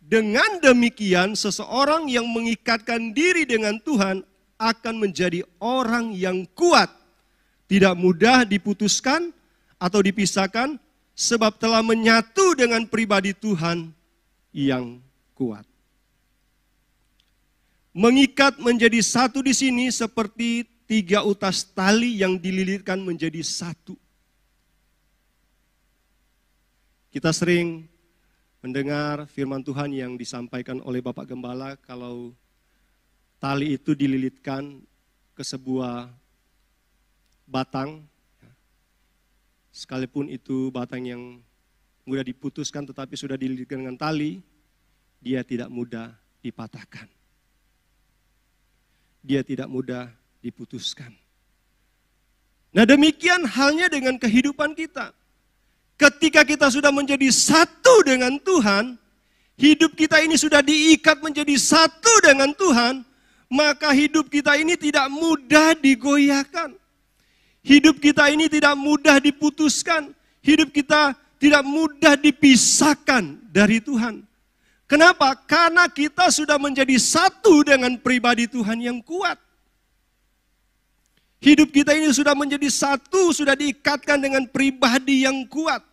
Dengan 0.00 0.56
demikian, 0.64 1.36
seseorang 1.36 2.08
yang 2.08 2.24
mengikatkan 2.24 3.12
diri 3.12 3.44
dengan 3.44 3.76
Tuhan 3.76 4.24
akan 4.56 4.94
menjadi 4.96 5.44
orang 5.60 6.16
yang 6.16 6.48
kuat, 6.56 6.88
tidak 7.68 7.92
mudah 7.92 8.48
diputuskan 8.48 9.28
atau 9.76 10.00
dipisahkan, 10.00 10.80
sebab 11.12 11.60
telah 11.60 11.84
menyatu 11.84 12.56
dengan 12.56 12.88
pribadi 12.88 13.36
Tuhan 13.36 13.92
yang 14.56 14.96
kuat. 15.36 15.68
Mengikat 17.92 18.56
menjadi 18.62 19.02
satu 19.04 19.44
di 19.44 19.52
sini 19.52 19.92
seperti 19.92 20.64
tiga 20.88 21.20
utas 21.20 21.68
tali 21.68 22.18
yang 22.18 22.40
dililitkan 22.40 22.96
menjadi 22.96 23.44
satu. 23.44 23.92
Kita 27.12 27.28
sering 27.28 27.84
mendengar 28.64 29.28
firman 29.28 29.60
Tuhan 29.60 29.92
yang 29.92 30.16
disampaikan 30.16 30.80
oleh 30.82 31.04
Bapak 31.04 31.28
Gembala 31.28 31.76
kalau 31.76 32.32
tali 33.36 33.76
itu 33.76 33.92
dililitkan 33.92 34.80
ke 35.36 35.44
sebuah 35.44 36.10
batang, 37.44 38.02
sekalipun 39.70 40.26
itu 40.32 40.72
batang 40.72 41.04
yang 41.04 41.22
mudah 42.08 42.24
diputuskan 42.24 42.88
tetapi 42.88 43.14
sudah 43.14 43.36
dililitkan 43.36 43.84
dengan 43.84 44.00
tali, 44.00 44.40
dia 45.20 45.44
tidak 45.44 45.68
mudah 45.68 46.16
dipatahkan 46.40 47.08
dia 49.28 49.42
tidak 49.42 49.68
mudah 49.68 50.08
diputuskan. 50.42 51.10
Nah 52.74 52.84
demikian 52.84 53.48
halnya 53.48 53.88
dengan 53.88 54.20
kehidupan 54.20 54.76
kita. 54.76 55.16
Ketika 55.98 56.46
kita 56.46 56.70
sudah 56.70 56.94
menjadi 56.94 57.26
satu 57.32 58.06
dengan 58.06 58.38
Tuhan, 58.38 58.94
hidup 59.58 59.98
kita 59.98 60.22
ini 60.22 60.38
sudah 60.38 60.62
diikat 60.62 61.18
menjadi 61.18 61.58
satu 61.58 62.12
dengan 62.22 62.54
Tuhan, 62.54 63.02
maka 63.50 63.90
hidup 63.90 64.30
kita 64.30 64.54
ini 64.60 64.78
tidak 64.78 65.10
mudah 65.10 65.74
digoyahkan. 65.74 66.76
Hidup 67.66 67.98
kita 67.98 68.30
ini 68.30 68.46
tidak 68.46 68.78
mudah 68.78 69.18
diputuskan. 69.18 70.14
Hidup 70.44 70.70
kita 70.70 71.18
tidak 71.42 71.66
mudah 71.66 72.14
dipisahkan 72.14 73.50
dari 73.50 73.82
Tuhan. 73.82 74.22
Kenapa? 74.88 75.34
Karena 75.34 75.84
kita 75.90 76.30
sudah 76.32 76.56
menjadi 76.56 76.96
satu 76.96 77.66
dengan 77.66 77.98
pribadi 78.00 78.46
Tuhan 78.48 78.78
yang 78.80 78.98
kuat. 79.02 79.36
Hidup 81.38 81.70
kita 81.70 81.94
ini 81.94 82.10
sudah 82.10 82.34
menjadi 82.34 82.66
satu, 82.66 83.30
sudah 83.30 83.54
diikatkan 83.54 84.18
dengan 84.18 84.42
pribadi 84.50 85.22
yang 85.22 85.46
kuat. 85.46 85.86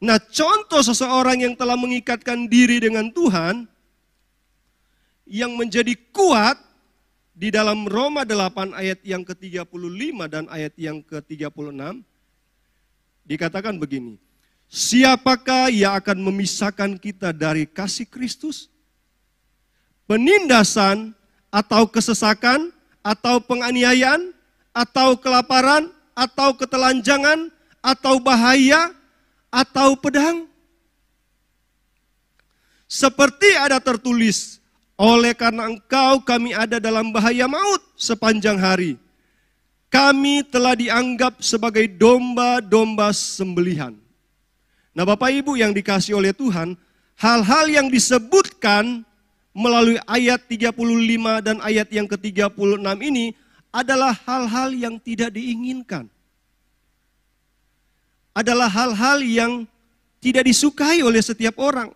Nah, 0.00 0.20
contoh 0.20 0.80
seseorang 0.84 1.44
yang 1.44 1.54
telah 1.56 1.76
mengikatkan 1.80 2.44
diri 2.48 2.80
dengan 2.80 3.08
Tuhan, 3.08 3.64
yang 5.24 5.56
menjadi 5.56 5.96
kuat 6.12 6.60
di 7.32 7.48
dalam 7.48 7.88
Roma 7.88 8.28
8 8.28 8.76
ayat 8.76 9.00
yang 9.00 9.24
ke-35 9.24 9.68
dan 10.28 10.44
ayat 10.52 10.76
yang 10.76 11.00
ke-36, 11.00 12.04
dikatakan 13.24 13.80
begini, 13.80 14.20
Siapakah 14.70 15.66
yang 15.72 15.98
akan 15.98 16.20
memisahkan 16.30 16.94
kita 16.94 17.34
dari 17.34 17.66
kasih 17.66 18.06
Kristus? 18.06 18.70
Penindasan 20.06 21.10
atau 21.50 21.90
kesesakan 21.90 22.70
atau 23.00 23.40
penganiayaan 23.40 24.32
atau 24.70 25.16
kelaparan 25.18 25.88
atau 26.12 26.54
ketelanjangan 26.56 27.48
atau 27.80 28.20
bahaya 28.20 28.92
atau 29.48 29.96
pedang? 29.96 30.46
Seperti 32.90 33.54
ada 33.54 33.78
tertulis, 33.78 34.58
oleh 34.98 35.32
karena 35.32 35.70
engkau 35.70 36.20
kami 36.26 36.52
ada 36.52 36.82
dalam 36.82 37.14
bahaya 37.14 37.46
maut 37.46 37.80
sepanjang 37.94 38.58
hari. 38.58 38.98
Kami 39.88 40.46
telah 40.46 40.74
dianggap 40.74 41.38
sebagai 41.42 41.86
domba-domba 41.86 43.10
sembelihan. 43.10 43.94
Nah 44.90 45.06
Bapak 45.06 45.30
Ibu 45.34 45.54
yang 45.54 45.70
dikasih 45.70 46.18
oleh 46.18 46.34
Tuhan, 46.34 46.74
hal-hal 47.18 47.66
yang 47.70 47.86
disebutkan 47.88 49.06
melalui 49.60 50.00
ayat 50.08 50.40
35 50.48 50.72
dan 51.44 51.60
ayat 51.60 51.88
yang 51.92 52.08
ke-36 52.08 52.80
ini 53.04 53.36
adalah 53.68 54.16
hal-hal 54.24 54.72
yang 54.72 54.96
tidak 54.96 55.36
diinginkan. 55.36 56.08
Adalah 58.32 58.72
hal-hal 58.72 59.20
yang 59.20 59.52
tidak 60.24 60.48
disukai 60.48 61.04
oleh 61.04 61.20
setiap 61.20 61.60
orang. 61.60 61.92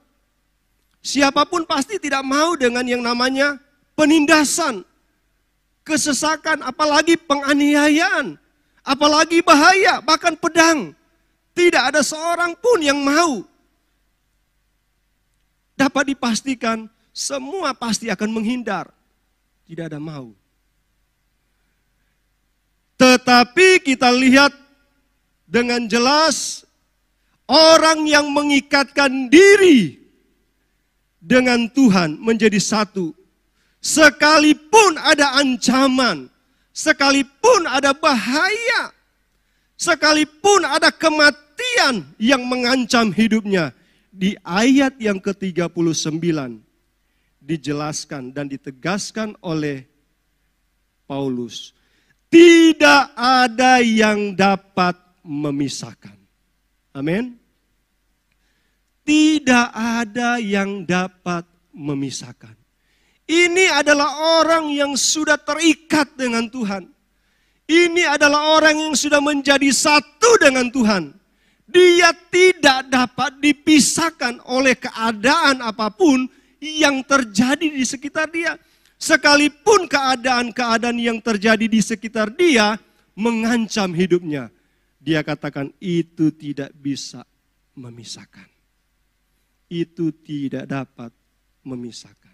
Siapa 1.00 1.48
pun 1.48 1.64
pasti 1.64 1.96
tidak 1.96 2.20
mau 2.20 2.52
dengan 2.52 2.84
yang 2.84 3.00
namanya 3.00 3.56
penindasan, 3.96 4.84
kesesakan, 5.84 6.64
apalagi 6.64 7.16
penganiayaan, 7.16 8.36
apalagi 8.84 9.40
bahaya, 9.40 10.04
bahkan 10.04 10.36
pedang. 10.36 10.92
Tidak 11.54 11.80
ada 11.80 12.02
seorang 12.02 12.52
pun 12.58 12.82
yang 12.82 12.98
mau. 12.98 13.46
Dapat 15.78 16.14
dipastikan 16.14 16.90
semua 17.14 17.70
pasti 17.78 18.10
akan 18.10 18.34
menghindar. 18.34 18.90
Tidak 19.70 19.86
ada 19.86 20.02
mau. 20.02 20.34
Tetapi 22.98 23.86
kita 23.86 24.10
lihat 24.10 24.50
dengan 25.46 25.86
jelas 25.86 26.66
orang 27.46 28.02
yang 28.10 28.26
mengikatkan 28.34 29.30
diri 29.30 29.94
dengan 31.22 31.70
Tuhan 31.70 32.18
menjadi 32.18 32.58
satu. 32.58 33.14
Sekalipun 33.78 34.98
ada 34.98 35.38
ancaman, 35.38 36.26
sekalipun 36.74 37.68
ada 37.68 37.94
bahaya, 37.94 38.90
sekalipun 39.78 40.66
ada 40.66 40.90
kematian, 40.90 42.02
yang 42.18 42.42
mengancam 42.42 43.14
hidupnya. 43.14 43.70
Di 44.14 44.38
ayat 44.46 44.94
yang 45.02 45.18
ke-39 45.18 46.63
dijelaskan 47.44 48.32
dan 48.32 48.48
ditegaskan 48.48 49.36
oleh 49.44 49.84
Paulus. 51.04 51.76
Tidak 52.32 53.14
ada 53.14 53.78
yang 53.84 54.32
dapat 54.32 54.96
memisahkan. 55.22 56.16
Amin. 56.96 57.36
Tidak 59.04 59.68
ada 59.70 60.40
yang 60.40 60.88
dapat 60.88 61.44
memisahkan. 61.76 62.56
Ini 63.24 63.70
adalah 63.72 64.40
orang 64.40 64.72
yang 64.72 64.96
sudah 64.96 65.36
terikat 65.36 66.16
dengan 66.16 66.48
Tuhan. 66.48 66.88
Ini 67.64 68.04
adalah 68.04 68.60
orang 68.60 68.76
yang 68.76 68.94
sudah 68.96 69.20
menjadi 69.24 69.72
satu 69.72 70.36
dengan 70.40 70.68
Tuhan. 70.68 71.16
Dia 71.64 72.12
tidak 72.28 72.92
dapat 72.92 73.40
dipisahkan 73.40 74.44
oleh 74.44 74.76
keadaan 74.76 75.64
apa 75.64 75.88
pun 75.88 76.28
yang 76.64 77.04
terjadi 77.04 77.68
di 77.68 77.84
sekitar 77.84 78.32
dia. 78.32 78.56
Sekalipun 78.96 79.84
keadaan-keadaan 79.84 80.96
yang 80.96 81.18
terjadi 81.20 81.68
di 81.68 81.80
sekitar 81.84 82.32
dia 82.32 82.80
mengancam 83.12 83.92
hidupnya. 83.92 84.48
Dia 84.96 85.20
katakan 85.20 85.68
itu 85.82 86.32
tidak 86.32 86.72
bisa 86.72 87.26
memisahkan. 87.76 88.48
Itu 89.68 90.14
tidak 90.14 90.64
dapat 90.64 91.12
memisahkan. 91.66 92.32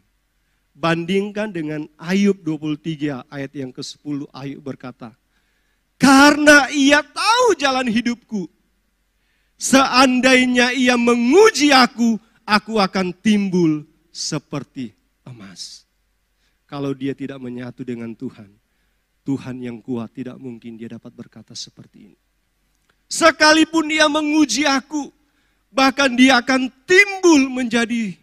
Bandingkan 0.70 1.50
dengan 1.50 1.90
Ayub 1.98 2.38
23 2.46 3.26
ayat 3.26 3.52
yang 3.58 3.74
ke-10 3.74 4.30
Ayub 4.30 4.62
berkata, 4.62 5.18
Karena 5.98 6.70
ia 6.70 7.02
tahu 7.02 7.58
jalan 7.58 7.90
hidupku, 7.90 8.46
Seandainya 9.60 10.72
ia 10.72 10.96
menguji 10.96 11.68
aku, 11.68 12.16
aku 12.48 12.80
akan 12.80 13.12
timbul 13.20 13.84
seperti 14.10 14.92
emas. 15.26 15.86
Kalau 16.66 16.94
dia 16.94 17.14
tidak 17.14 17.42
menyatu 17.42 17.82
dengan 17.82 18.14
Tuhan, 18.14 18.50
Tuhan 19.26 19.56
yang 19.58 19.78
kuat 19.82 20.14
tidak 20.14 20.38
mungkin 20.38 20.78
dia 20.78 20.94
dapat 20.94 21.10
berkata 21.14 21.54
seperti 21.54 22.12
ini. 22.12 22.18
Sekalipun 23.10 23.90
dia 23.90 24.06
menguji 24.06 24.66
aku, 24.70 25.10
bahkan 25.70 26.14
dia 26.14 26.38
akan 26.38 26.70
timbul 26.86 27.50
menjadi 27.50 28.14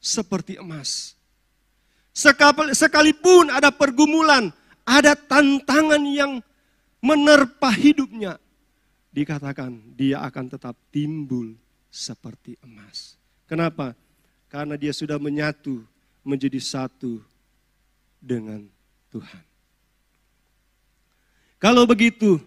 seperti 0.00 0.60
emas. 0.60 1.16
Sekalipun 2.76 3.48
ada 3.48 3.72
pergumulan, 3.72 4.52
ada 4.84 5.16
tantangan 5.16 6.04
yang 6.04 6.44
menerpa 7.00 7.72
hidupnya, 7.72 8.36
dikatakan 9.12 9.80
dia 9.96 10.20
akan 10.20 10.52
tetap 10.52 10.76
timbul 10.92 11.56
seperti 11.88 12.60
emas. 12.60 13.16
Kenapa? 13.48 13.96
Karena 14.54 14.78
dia 14.78 14.94
sudah 14.94 15.18
menyatu 15.18 15.82
menjadi 16.22 16.62
satu 16.62 17.18
dengan 18.22 18.62
Tuhan. 19.10 19.42
Kalau 21.58 21.82
begitu, 21.90 22.38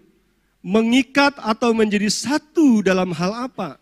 mengikat 0.64 1.36
atau 1.36 1.76
menjadi 1.76 2.08
satu 2.08 2.80
dalam 2.80 3.12
hal 3.12 3.52
apa? 3.52 3.76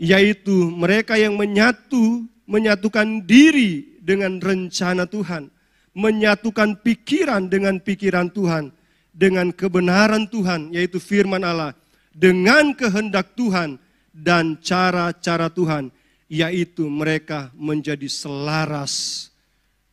Yaitu 0.00 0.72
mereka 0.72 1.20
yang 1.20 1.36
menyatu, 1.36 2.24
menyatukan 2.48 3.20
diri 3.28 4.00
dengan 4.00 4.40
rencana 4.40 5.04
Tuhan, 5.04 5.52
menyatukan 5.92 6.80
pikiran 6.80 7.52
dengan 7.52 7.76
pikiran 7.76 8.32
Tuhan, 8.32 8.72
dengan 9.12 9.52
kebenaran 9.52 10.32
Tuhan, 10.32 10.72
yaitu 10.72 10.96
firman 10.96 11.44
Allah, 11.44 11.76
dengan 12.08 12.72
kehendak 12.72 13.36
Tuhan 13.36 13.76
dan 14.16 14.56
cara-cara 14.64 15.52
Tuhan, 15.52 15.92
yaitu 16.26 16.90
mereka 16.90 17.54
menjadi 17.54 18.06
selaras 18.10 19.28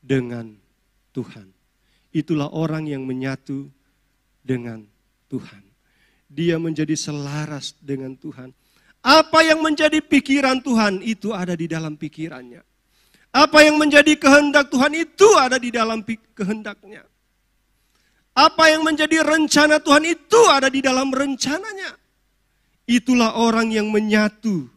dengan 0.01 0.57
Tuhan. 1.13 1.49
Itulah 2.13 2.49
orang 2.53 2.89
yang 2.89 3.05
menyatu 3.05 3.69
dengan 4.41 4.85
Tuhan. 5.29 5.63
Dia 6.29 6.57
menjadi 6.57 6.93
selaras 6.97 7.77
dengan 7.81 8.17
Tuhan. 8.17 8.53
Apa 9.03 9.45
yang 9.45 9.61
menjadi 9.61 10.01
pikiran 10.01 10.61
Tuhan 10.61 11.01
itu 11.05 11.33
ada 11.33 11.53
di 11.53 11.69
dalam 11.69 11.93
pikirannya. 11.97 12.61
Apa 13.33 13.65
yang 13.65 13.81
menjadi 13.81 14.13
kehendak 14.17 14.69
Tuhan 14.69 14.93
itu 14.93 15.27
ada 15.37 15.57
di 15.57 15.73
dalam 15.73 16.05
kehendaknya. 16.37 17.05
Apa 18.33 18.73
yang 18.73 18.81
menjadi 18.81 19.21
rencana 19.21 19.77
Tuhan 19.77 20.05
itu 20.09 20.39
ada 20.49 20.69
di 20.69 20.81
dalam 20.81 21.13
rencananya. 21.13 21.97
Itulah 22.89 23.37
orang 23.37 23.69
yang 23.69 23.93
menyatu 23.93 24.72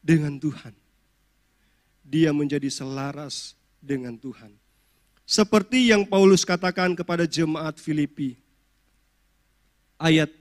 dengan 0.00 0.36
Tuhan. 0.40 0.74
Dia 2.04 2.34
menjadi 2.34 2.66
selaras 2.66 3.54
dengan 3.78 4.18
Tuhan. 4.18 4.50
Seperti 5.22 5.94
yang 5.94 6.02
Paulus 6.02 6.42
katakan 6.42 6.98
kepada 6.98 7.22
jemaat 7.22 7.78
Filipi. 7.78 8.34
Ayat 10.00 10.32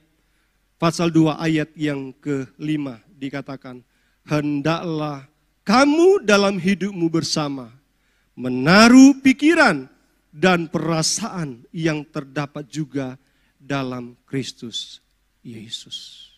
pasal 0.82 1.14
2 1.14 1.38
ayat 1.38 1.70
yang 1.78 2.10
kelima 2.18 2.98
dikatakan, 3.14 3.86
Hendaklah 4.26 5.30
kamu 5.62 6.26
dalam 6.26 6.58
hidupmu 6.58 7.06
bersama 7.12 7.70
menaruh 8.34 9.20
pikiran 9.22 9.86
dan 10.32 10.70
perasaan 10.72 11.66
yang 11.76 12.08
terdapat 12.08 12.66
juga 12.66 13.20
dalam 13.60 14.16
Kristus 14.24 15.04
Yesus. 15.44 16.29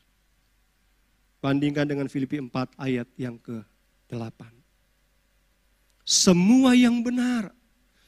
Bandingkan 1.41 1.89
dengan 1.89 2.05
Filipi 2.05 2.37
4 2.37 2.77
ayat 2.77 3.09
yang 3.17 3.35
ke-8. 3.41 4.41
Semua 6.05 6.77
yang 6.77 7.01
benar, 7.01 7.49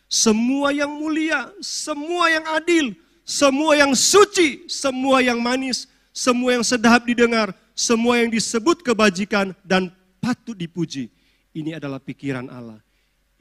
semua 0.06 0.70
yang 0.70 0.94
mulia, 0.94 1.50
semua 1.62 2.30
yang 2.30 2.46
adil, 2.54 2.86
semua 3.26 3.74
yang 3.74 3.98
suci, 3.98 4.70
semua 4.70 5.26
yang 5.26 5.42
manis, 5.42 5.90
semua 6.14 6.62
yang 6.62 6.66
sedap 6.66 7.02
didengar, 7.10 7.50
semua 7.74 8.22
yang 8.22 8.30
disebut 8.30 8.86
kebajikan 8.86 9.58
dan 9.66 9.90
patut 10.22 10.54
dipuji. 10.54 11.10
Ini 11.54 11.82
adalah 11.82 11.98
pikiran 11.98 12.50
Allah. 12.54 12.78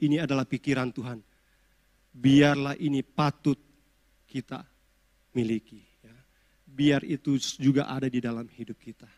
Ini 0.01 0.25
adalah 0.25 0.43
pikiran 0.43 0.89
Tuhan 0.89 1.21
biarlah 2.13 2.77
ini 2.77 3.01
patut 3.01 3.57
kita 4.29 4.61
miliki. 5.33 5.81
Ya. 6.05 6.15
Biar 6.69 7.01
itu 7.01 7.41
juga 7.57 7.89
ada 7.89 8.05
di 8.05 8.21
dalam 8.21 8.45
hidup 8.45 8.77
kita. 8.77 9.09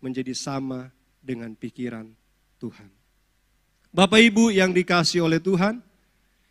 Menjadi 0.00 0.32
sama 0.32 0.88
dengan 1.20 1.52
pikiran 1.52 2.08
Tuhan. 2.56 2.88
Bapak 3.90 4.20
Ibu 4.22 4.54
yang 4.54 4.72
dikasih 4.72 5.26
oleh 5.26 5.42
Tuhan, 5.42 5.82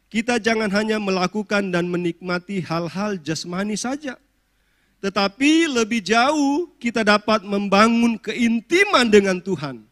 kita 0.09 0.41
jangan 0.41 0.67
hanya 0.73 0.97
melakukan 0.97 1.69
dan 1.69 1.85
menikmati 1.85 2.65
hal-hal 2.65 3.17
jasmani 3.21 3.77
saja. 3.77 4.17
Tetapi 4.99 5.69
lebih 5.71 6.03
jauh 6.03 6.75
kita 6.75 7.07
dapat 7.07 7.45
membangun 7.47 8.19
keintiman 8.19 9.07
dengan 9.07 9.39
Tuhan. 9.39 9.85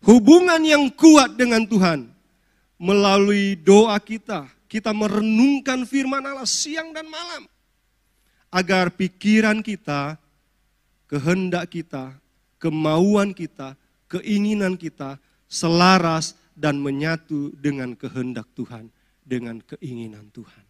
Hubungan 0.00 0.62
yang 0.64 0.88
kuat 0.94 1.36
dengan 1.36 1.66
Tuhan 1.68 2.08
melalui 2.80 3.58
doa 3.58 3.98
kita, 4.00 4.48
kita 4.70 4.94
merenungkan 4.94 5.84
firman 5.84 6.24
Allah 6.24 6.48
siang 6.48 6.94
dan 6.94 7.04
malam. 7.10 7.44
Agar 8.48 8.88
pikiran 8.94 9.60
kita, 9.60 10.16
kehendak 11.04 11.68
kita, 11.68 12.16
kemauan 12.58 13.32
kita, 13.32 13.78
keinginan 14.10 14.74
kita 14.74 15.16
selaras 15.48 16.36
dan 16.58 16.78
menyatu 16.78 17.54
dengan 17.54 17.94
kehendak 17.94 18.46
Tuhan, 18.58 18.90
dengan 19.22 19.62
keinginan 19.62 20.28
Tuhan. 20.34 20.66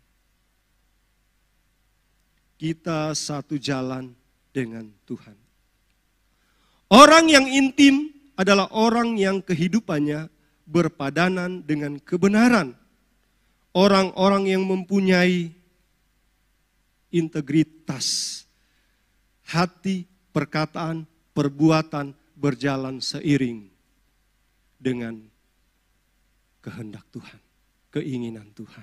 Kita 2.59 3.15
satu 3.17 3.57
jalan 3.57 4.13
dengan 4.53 4.91
Tuhan. 5.09 5.37
Orang 6.89 7.29
yang 7.29 7.45
intim 7.49 8.11
adalah 8.39 8.71
orang 8.73 9.19
yang 9.19 9.45
kehidupannya 9.45 10.29
berpadanan 10.69 11.65
dengan 11.65 11.97
kebenaran. 12.01 12.77
Orang-orang 13.73 14.49
yang 14.49 14.65
mempunyai 14.65 15.53
integritas, 17.13 18.43
hati, 19.49 20.09
perkataan, 20.33 21.09
perbuatan 21.39 22.11
berjalan 22.35 22.99
seiring 22.99 23.71
dengan 24.75 25.23
kehendak 26.59 27.07
Tuhan, 27.15 27.39
keinginan 27.95 28.51
Tuhan. 28.59 28.83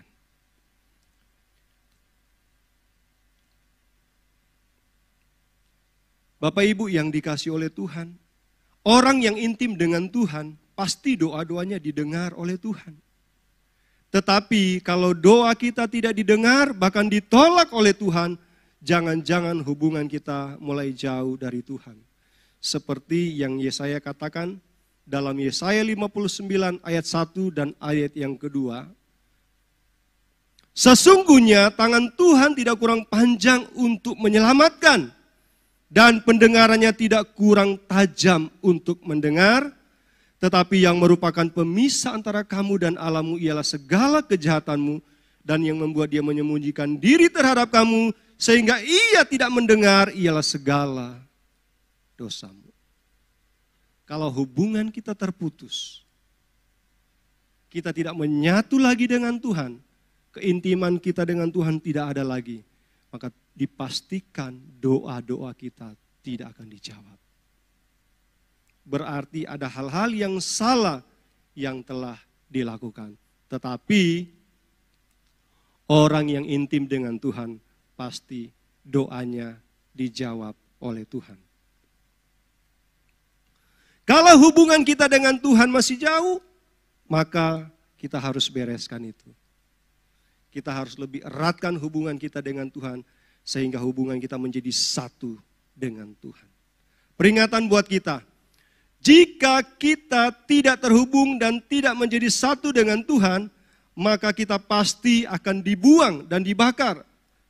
Bapak 6.39 6.63
Ibu 6.63 6.87
yang 6.87 7.11
dikasih 7.11 7.59
oleh 7.59 7.67
Tuhan, 7.67 8.15
orang 8.87 9.19
yang 9.19 9.35
intim 9.35 9.75
dengan 9.75 10.07
Tuhan 10.07 10.55
pasti 10.79 11.19
doa-doanya 11.19 11.75
didengar 11.75 12.31
oleh 12.39 12.55
Tuhan. 12.55 12.95
Tetapi 14.15 14.79
kalau 14.79 15.11
doa 15.11 15.51
kita 15.59 15.91
tidak 15.91 16.15
didengar, 16.15 16.71
bahkan 16.71 17.11
ditolak 17.11 17.67
oleh 17.75 17.91
Tuhan, 17.91 18.39
jangan-jangan 18.79 19.59
hubungan 19.59 20.07
kita 20.07 20.55
mulai 20.63 20.95
jauh 20.95 21.35
dari 21.35 21.59
Tuhan. 21.59 22.14
Seperti 22.65 23.29
yang 23.37 23.61
Yesaya 23.61 24.01
katakan 24.01 24.57
dalam 25.05 25.37
Yesaya 25.37 25.85
59 25.85 26.81
ayat 26.81 27.05
1 27.05 27.53
dan 27.53 27.77
ayat 27.77 28.17
yang 28.17 28.33
kedua. 28.33 28.89
Sesungguhnya 30.73 31.69
tangan 31.77 32.09
Tuhan 32.17 32.57
tidak 32.57 32.81
kurang 32.81 33.05
panjang 33.05 33.69
untuk 33.77 34.17
menyelamatkan 34.17 35.13
dan 35.93 36.25
pendengarannya 36.25 36.89
tidak 36.97 37.37
kurang 37.37 37.77
tajam 37.85 38.49
untuk 38.65 38.97
mendengar 39.05 39.69
tetapi 40.41 40.89
yang 40.89 40.97
merupakan 40.97 41.45
pemisah 41.45 42.17
antara 42.17 42.41
kamu 42.41 42.81
dan 42.81 42.93
Allahmu 42.97 43.37
ialah 43.37 43.63
segala 43.63 44.25
kejahatanmu 44.25 45.05
dan 45.45 45.61
yang 45.61 45.77
membuat 45.77 46.09
dia 46.09 46.25
menyembunyikan 46.25 46.97
diri 46.97 47.29
terhadap 47.29 47.69
kamu 47.69 48.09
sehingga 48.41 48.81
ia 48.81 49.21
tidak 49.23 49.53
mendengar 49.53 50.09
ialah 50.11 50.43
segala 50.43 51.24
dosamu. 52.15 52.71
Kalau 54.05 54.29
hubungan 54.31 54.89
kita 54.89 55.13
terputus, 55.17 56.05
kita 57.69 57.91
tidak 57.91 58.15
menyatu 58.15 58.77
lagi 58.79 59.09
dengan 59.09 59.35
Tuhan, 59.37 59.77
keintiman 60.35 60.97
kita 61.01 61.25
dengan 61.25 61.49
Tuhan 61.49 61.81
tidak 61.81 62.15
ada 62.15 62.23
lagi, 62.23 62.61
maka 63.09 63.33
dipastikan 63.57 64.55
doa-doa 64.79 65.51
kita 65.57 65.93
tidak 66.21 66.53
akan 66.55 66.67
dijawab 66.69 67.17
berarti 68.85 69.49
ada 69.49 69.65
hal-hal 69.65 70.13
yang 70.13 70.37
salah 70.37 71.01
yang 71.57 71.81
telah 71.81 72.21
dilakukan. 72.47 73.17
Tetapi 73.49 74.29
orang 75.89 76.25
yang 76.29 76.45
intim 76.45 76.85
dengan 76.85 77.17
Tuhan 77.17 77.57
pasti 77.97 78.53
doanya 78.85 79.57
dijawab 79.97 80.53
oleh 80.85 81.03
Tuhan. 81.09 81.41
Kalau 84.05 84.37
hubungan 84.37 84.85
kita 84.85 85.09
dengan 85.09 85.33
Tuhan 85.41 85.65
masih 85.65 85.97
jauh, 85.97 86.37
maka 87.09 87.65
kita 87.97 88.21
harus 88.21 88.45
bereskan 88.53 89.01
itu. 89.01 89.33
Kita 90.53 90.69
harus 90.69 90.93
lebih 90.95 91.25
eratkan 91.25 91.73
hubungan 91.75 92.15
kita 92.15 92.37
dengan 92.39 92.69
Tuhan, 92.69 93.01
sehingga 93.41 93.81
hubungan 93.81 94.21
kita 94.21 94.37
menjadi 94.37 94.69
satu 94.69 95.41
dengan 95.73 96.13
Tuhan. 96.21 96.49
Peringatan 97.17 97.65
buat 97.65 97.89
kita, 97.89 98.21
jika 99.01 99.65
kita 99.65 100.33
tidak 100.45 100.85
terhubung 100.85 101.41
dan 101.41 101.57
tidak 101.65 101.97
menjadi 101.97 102.29
satu 102.29 102.69
dengan 102.69 103.01
Tuhan, 103.01 103.49
maka 103.97 104.29
kita 104.33 104.61
pasti 104.61 105.25
akan 105.25 105.65
dibuang 105.65 106.29
dan 106.29 106.45
dibakar. 106.45 107.01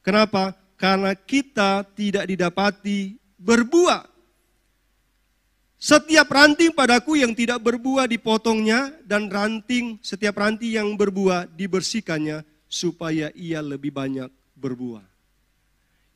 Kenapa? 0.03 0.55
Karena 0.79 1.11
kita 1.15 1.83
tidak 1.95 2.31
didapati 2.31 3.19
berbuah. 3.39 4.14
Setiap 5.85 6.25
ranting 6.33 6.73
padaku 6.73 7.13
yang 7.13 7.37
tidak 7.37 7.61
berbuah 7.61 8.09
dipotongnya 8.09 8.89
dan 9.05 9.29
ranting 9.29 10.01
setiap 10.01 10.41
ranting 10.41 10.81
yang 10.81 10.89
berbuah 10.97 11.45
dibersihkannya 11.45 12.41
supaya 12.65 13.29
ia 13.37 13.61
lebih 13.61 13.93
banyak 13.93 14.33
berbuah. 14.57 15.05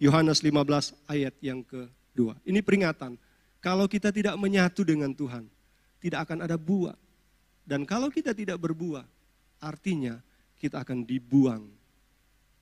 Yohanes 0.02 0.42
15 0.42 0.98
ayat 1.06 1.38
yang 1.38 1.62
kedua. 1.62 2.34
Ini 2.50 2.66
peringatan. 2.66 3.14
Kalau 3.62 3.86
kita 3.86 4.10
tidak 4.10 4.34
menyatu 4.42 4.82
dengan 4.82 5.14
Tuhan, 5.14 5.46
tidak 6.02 6.26
akan 6.26 6.50
ada 6.50 6.58
buah. 6.58 6.98
Dan 7.62 7.86
kalau 7.86 8.10
kita 8.10 8.34
tidak 8.34 8.58
berbuah, 8.58 9.06
artinya 9.62 10.18
kita 10.58 10.82
akan 10.82 11.06
dibuang, 11.06 11.62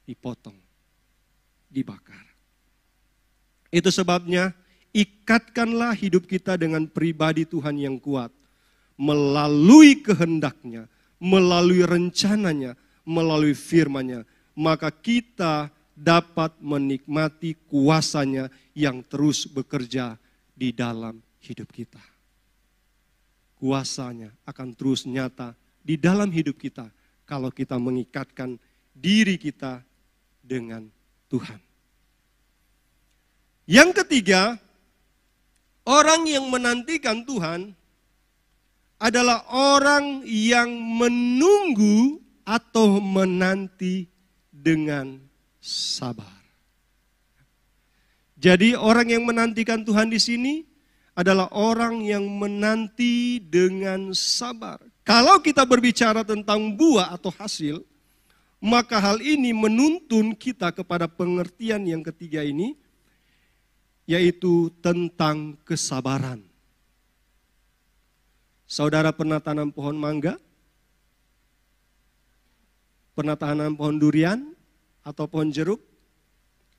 dipotong, 0.03 0.59
dibakar. 1.71 2.27
Itu 3.71 3.95
sebabnya 3.95 4.51
ikatkanlah 4.97 5.93
hidup 5.93 6.25
kita 6.25 6.57
dengan 6.57 6.89
pribadi 6.89 7.45
Tuhan 7.45 7.77
yang 7.77 8.01
kuat. 8.01 8.33
Melalui 8.97 10.01
kehendaknya, 10.01 10.89
melalui 11.21 11.86
rencananya, 11.86 12.73
melalui 13.05 13.53
firmannya. 13.53 14.25
Maka 14.57 14.89
kita 14.89 15.69
dapat 15.93 16.57
menikmati 16.57 17.53
kuasanya 17.69 18.49
yang 18.73 19.05
terus 19.05 19.45
bekerja 19.45 20.17
di 20.57 20.73
dalam 20.73 21.21
hidup 21.45 21.69
kita. 21.69 22.01
Kuasanya 23.57 24.33
akan 24.49 24.73
terus 24.73 25.05
nyata 25.05 25.53
di 25.81 25.93
dalam 25.97 26.33
hidup 26.33 26.57
kita 26.57 26.89
kalau 27.29 27.53
kita 27.53 27.77
mengikatkan 27.77 28.57
diri 28.97 29.38
kita 29.38 29.86
dengan 30.41 30.89
Tuhan. 31.29 31.62
Yang 33.67 34.01
ketiga, 34.01 34.55
orang 35.88 36.28
yang 36.28 36.52
menantikan 36.52 37.23
Tuhan 37.23 37.71
adalah 39.00 39.47
orang 39.47 40.28
yang 40.28 40.67
menunggu 40.76 42.19
atau 42.43 43.00
menanti 43.00 44.12
dengan 44.52 45.15
sabar. 45.63 46.38
Jadi 48.38 48.78
orang 48.78 49.10
yang 49.10 49.23
menantikan 49.26 49.82
Tuhan 49.82 50.13
di 50.13 50.21
sini 50.21 50.62
adalah 51.17 51.50
orang 51.56 52.06
yang 52.06 52.21
menanti 52.21 53.41
dengan 53.41 54.13
sabar. 54.13 54.78
Kalau 55.02 55.41
kita 55.41 55.65
berbicara 55.65 56.21
tentang 56.21 56.78
buah 56.78 57.15
atau 57.17 57.34
hasil, 57.34 57.82
maka 58.62 59.02
hal 59.02 59.17
ini 59.26 59.50
menuntun 59.56 60.38
kita 60.38 60.69
kepada 60.69 61.10
pengertian 61.10 61.82
yang 61.89 62.06
ketiga 62.06 62.45
ini, 62.45 62.78
yaitu 64.07 64.71
tentang 64.79 65.59
kesabaran. 65.67 66.39
Saudara 68.63 69.11
pernah 69.11 69.43
tanam 69.43 69.67
pohon 69.69 69.99
mangga? 69.99 70.39
Pernah 73.11 73.35
tanam 73.35 73.75
pohon 73.75 73.99
durian? 73.99 74.39
Atau 75.03 75.27
pohon 75.27 75.51
jeruk? 75.51 75.83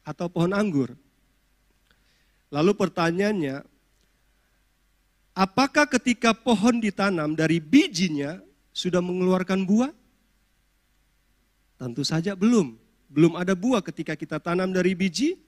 Atau 0.05 0.33
pohon 0.33 0.57
anggur? 0.57 0.97
Lalu 2.49 2.73
pertanyaannya, 2.73 3.61
apakah 5.37 5.85
ketika 5.85 6.33
pohon 6.33 6.81
ditanam 6.81 7.37
dari 7.37 7.61
bijinya 7.61 8.41
sudah 8.73 9.05
mengeluarkan 9.05 9.69
buah? 9.69 9.93
Tentu 11.77 12.05
saja 12.05 12.33
belum. 12.33 12.77
Belum 13.09 13.37
ada 13.37 13.53
buah 13.57 13.81
ketika 13.81 14.13
kita 14.17 14.41
tanam 14.41 14.73
dari 14.73 14.93
biji, 14.93 15.48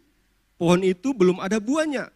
pohon 0.60 0.84
itu 0.84 1.16
belum 1.16 1.40
ada 1.40 1.56
buahnya. 1.56 2.12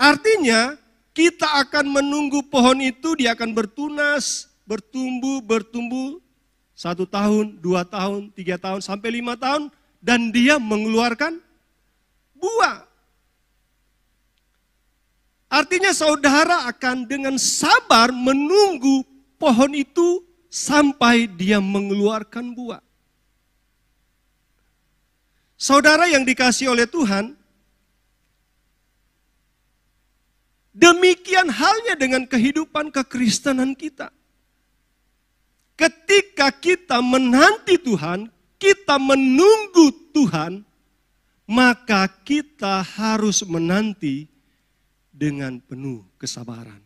Artinya, 0.00 0.80
kita 1.12 1.60
akan 1.68 2.00
menunggu 2.00 2.40
pohon 2.48 2.80
itu, 2.80 3.12
dia 3.12 3.36
akan 3.36 3.52
bertunas, 3.52 4.48
bertumbuh, 4.64 5.44
bertumbuh, 5.44 6.16
satu 6.72 7.04
tahun, 7.04 7.60
dua 7.60 7.84
tahun, 7.84 8.32
tiga 8.32 8.56
tahun, 8.56 8.80
sampai 8.80 9.20
lima 9.20 9.36
tahun, 9.36 9.68
dan 10.00 10.32
dia 10.32 10.56
mengeluarkan 10.56 11.44
buah. 12.32 12.88
Artinya 15.52 15.92
saudara 15.92 16.64
akan 16.72 17.04
dengan 17.04 17.36
sabar 17.36 18.08
menunggu 18.16 19.04
pohon 19.36 19.76
itu 19.76 20.24
sampai 20.48 21.28
dia 21.28 21.60
mengeluarkan 21.60 22.56
buah. 22.56 22.87
Saudara 25.58 26.06
yang 26.06 26.22
dikasih 26.22 26.70
oleh 26.70 26.86
Tuhan, 26.86 27.34
demikian 30.70 31.50
halnya 31.50 31.98
dengan 31.98 32.22
kehidupan 32.22 32.94
kekristenan 32.94 33.74
kita. 33.74 34.14
Ketika 35.74 36.54
kita 36.54 37.02
menanti 37.02 37.74
Tuhan, 37.74 38.30
kita 38.62 39.02
menunggu 39.02 39.90
Tuhan, 40.14 40.62
maka 41.42 42.06
kita 42.06 42.78
harus 42.82 43.42
menanti 43.42 44.30
dengan 45.10 45.58
penuh 45.58 46.06
kesabaran. 46.22 46.78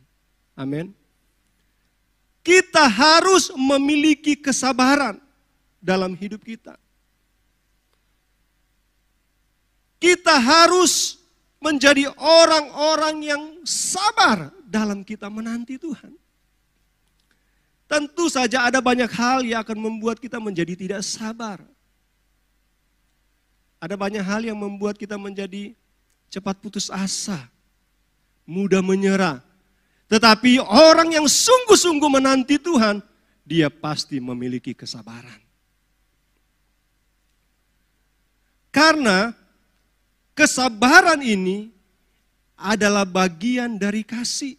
Amin. 0.57 0.97
Kita 2.41 2.89
harus 2.89 3.53
memiliki 3.53 4.33
kesabaran 4.33 5.21
dalam 5.77 6.17
hidup 6.17 6.41
kita. 6.41 6.82
Kita 10.03 10.35
harus 10.43 11.23
menjadi 11.63 12.11
orang-orang 12.19 13.17
yang 13.23 13.43
sabar 13.63 14.51
dalam 14.67 15.07
kita 15.07 15.31
menanti 15.31 15.79
Tuhan. 15.79 16.11
Tentu 17.87 18.27
saja 18.27 18.67
ada 18.67 18.83
banyak 18.83 19.07
hal 19.07 19.47
yang 19.47 19.63
akan 19.63 19.79
membuat 19.79 20.19
kita 20.19 20.43
menjadi 20.43 20.75
tidak 20.75 21.07
sabar. 21.07 21.63
Ada 23.79 23.95
banyak 23.95 24.25
hal 24.27 24.43
yang 24.43 24.59
membuat 24.59 24.99
kita 24.99 25.15
menjadi 25.15 25.71
cepat 26.33 26.59
putus 26.59 26.91
asa, 26.91 27.39
mudah 28.43 28.83
menyerah. 28.83 29.39
Tetapi 30.11 30.59
orang 30.59 31.15
yang 31.15 31.31
sungguh-sungguh 31.31 32.11
menanti 32.11 32.59
Tuhan, 32.59 32.99
dia 33.47 33.71
pasti 33.71 34.19
memiliki 34.19 34.75
kesabaran. 34.75 35.39
Karena 38.73 39.37
kesabaran 40.33 41.21
ini 41.21 41.73
adalah 42.57 43.05
bagian 43.09 43.77
dari 43.77 44.05
kasih. 44.05 44.57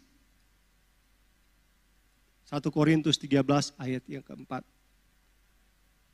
1 2.48 2.60
Korintus 2.70 3.18
13 3.18 3.74
ayat 3.80 4.04
yang 4.06 4.22
keempat. 4.22 4.62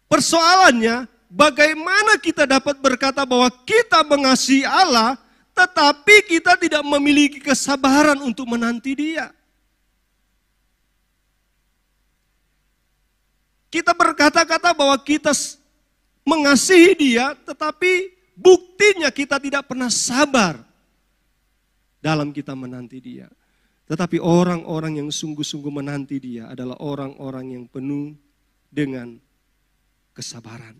Persoalannya 0.08 1.06
bagaimana 1.28 2.16
kita 2.18 2.48
dapat 2.48 2.80
berkata 2.80 3.22
bahwa 3.28 3.46
kita 3.62 4.02
mengasihi 4.02 4.64
Allah, 4.66 5.20
tetapi 5.54 6.26
kita 6.26 6.56
tidak 6.56 6.82
memiliki 6.82 7.38
kesabaran 7.38 8.18
untuk 8.24 8.48
menanti 8.48 8.96
Dia? 8.96 9.28
Kita 13.70 13.94
berkata-kata 13.94 14.74
bahwa 14.74 14.98
kita 14.98 15.30
mengasihi 16.26 16.96
Dia, 16.98 17.38
tetapi 17.46 18.19
buktinya 18.40 19.12
kita 19.12 19.36
tidak 19.36 19.68
pernah 19.68 19.92
sabar 19.92 20.56
dalam 22.00 22.32
kita 22.32 22.56
menanti 22.56 22.98
Dia. 22.98 23.28
Tetapi 23.84 24.22
orang-orang 24.22 25.04
yang 25.04 25.10
sungguh-sungguh 25.12 25.68
menanti 25.68 26.16
Dia 26.16 26.48
adalah 26.48 26.80
orang-orang 26.80 27.58
yang 27.60 27.64
penuh 27.68 28.16
dengan 28.72 29.18
kesabaran. 30.16 30.78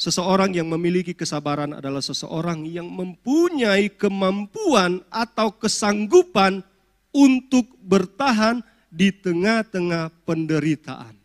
Seseorang 0.00 0.56
yang 0.56 0.64
memiliki 0.64 1.12
kesabaran 1.12 1.76
adalah 1.76 2.00
seseorang 2.00 2.64
yang 2.64 2.88
mempunyai 2.88 3.92
kemampuan 3.92 5.04
atau 5.12 5.52
kesanggupan 5.52 6.64
untuk 7.12 7.68
bertahan 7.84 8.64
di 8.88 9.12
tengah-tengah 9.12 10.08
penderitaan. 10.24 11.19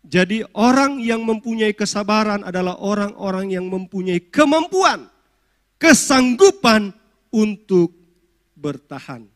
Jadi, 0.00 0.40
orang 0.56 0.96
yang 1.00 1.22
mempunyai 1.22 1.76
kesabaran 1.76 2.40
adalah 2.40 2.80
orang-orang 2.80 3.52
yang 3.52 3.68
mempunyai 3.68 4.32
kemampuan, 4.32 5.06
kesanggupan 5.76 6.92
untuk 7.28 7.92
bertahan 8.56 9.28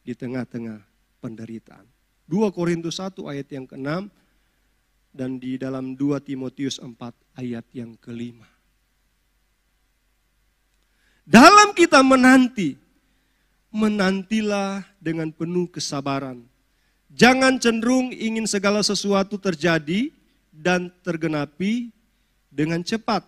di 0.00 0.12
tengah-tengah 0.16 0.80
penderitaan. 1.20 1.84
2 2.26 2.50
Korintus 2.54 2.98
1 2.98 3.20
ayat 3.28 3.48
yang 3.52 3.66
ke-6 3.68 4.08
dan 5.10 5.36
di 5.36 5.58
dalam 5.58 5.98
2 5.98 6.22
Timotius 6.22 6.78
4 6.78 6.94
ayat 7.36 7.66
yang 7.74 7.98
kelima. 7.98 8.46
Dalam 11.26 11.70
kita 11.74 12.02
menanti, 12.02 12.74
menantilah 13.70 14.82
dengan 14.98 15.30
penuh 15.30 15.70
kesabaran. 15.70 16.42
Jangan 17.10 17.58
cenderung 17.58 18.14
ingin 18.14 18.46
segala 18.46 18.86
sesuatu 18.86 19.34
terjadi 19.34 20.14
dan 20.54 20.94
tergenapi 21.02 21.90
dengan 22.46 22.78
cepat. 22.86 23.26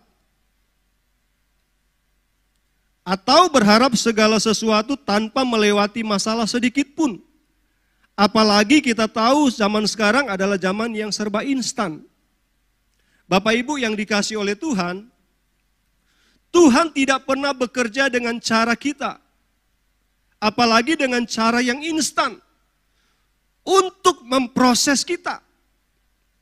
Atau 3.03 3.51
berharap 3.51 3.99
segala 3.99 4.39
sesuatu 4.39 4.95
tanpa 4.95 5.43
melewati 5.43 6.07
masalah 6.07 6.47
sedikit 6.47 6.87
pun. 6.95 7.19
Apalagi 8.15 8.79
kita 8.79 9.11
tahu 9.11 9.51
zaman 9.51 9.83
sekarang 9.91 10.31
adalah 10.31 10.55
zaman 10.55 10.95
yang 10.95 11.11
serba 11.11 11.43
instan. 11.43 12.07
Bapak 13.27 13.59
Ibu 13.59 13.83
yang 13.83 13.99
dikasih 13.99 14.39
oleh 14.39 14.55
Tuhan, 14.55 15.11
Tuhan 16.55 16.95
tidak 16.95 17.27
pernah 17.27 17.51
bekerja 17.51 18.07
dengan 18.07 18.39
cara 18.39 18.79
kita. 18.79 19.19
Apalagi 20.39 20.95
dengan 20.95 21.27
cara 21.27 21.59
yang 21.59 21.83
instan 21.83 22.39
untuk 23.63 24.23
memproses 24.27 25.07
kita. 25.07 25.41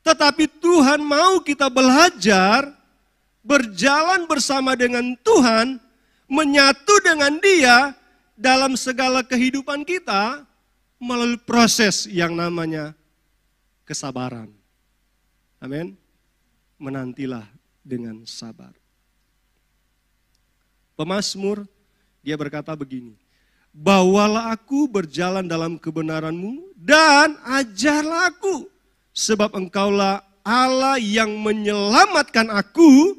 Tetapi 0.01 0.49
Tuhan 0.57 1.01
mau 1.05 1.41
kita 1.45 1.69
belajar 1.69 2.73
berjalan 3.45 4.25
bersama 4.25 4.73
dengan 4.73 5.13
Tuhan, 5.21 5.77
menyatu 6.25 6.95
dengan 7.05 7.37
Dia 7.37 7.93
dalam 8.33 8.73
segala 8.73 9.21
kehidupan 9.21 9.85
kita 9.85 10.41
melalui 10.97 11.37
proses 11.37 12.09
yang 12.09 12.33
namanya 12.33 12.97
kesabaran. 13.85 14.49
Amin. 15.61 15.93
Menantilah 16.81 17.45
dengan 17.85 18.25
sabar. 18.25 18.73
Pemasmur 20.97 21.65
dia 22.21 22.37
berkata 22.37 22.73
begini, 22.73 23.17
bawalah 23.71 24.51
aku 24.55 24.87
berjalan 24.87 25.47
dalam 25.47 25.79
kebenaranmu 25.79 26.75
dan 26.75 27.39
ajarlah 27.47 28.31
aku. 28.31 28.67
Sebab 29.11 29.51
engkaulah 29.55 30.23
Allah 30.43 30.95
yang 30.99 31.35
menyelamatkan 31.43 32.47
aku, 32.47 33.15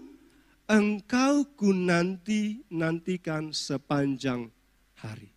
engkau 0.68 1.44
ku 1.53 1.76
nanti 1.76 2.64
nantikan 2.72 3.53
sepanjang 3.53 4.48
hari. 4.96 5.28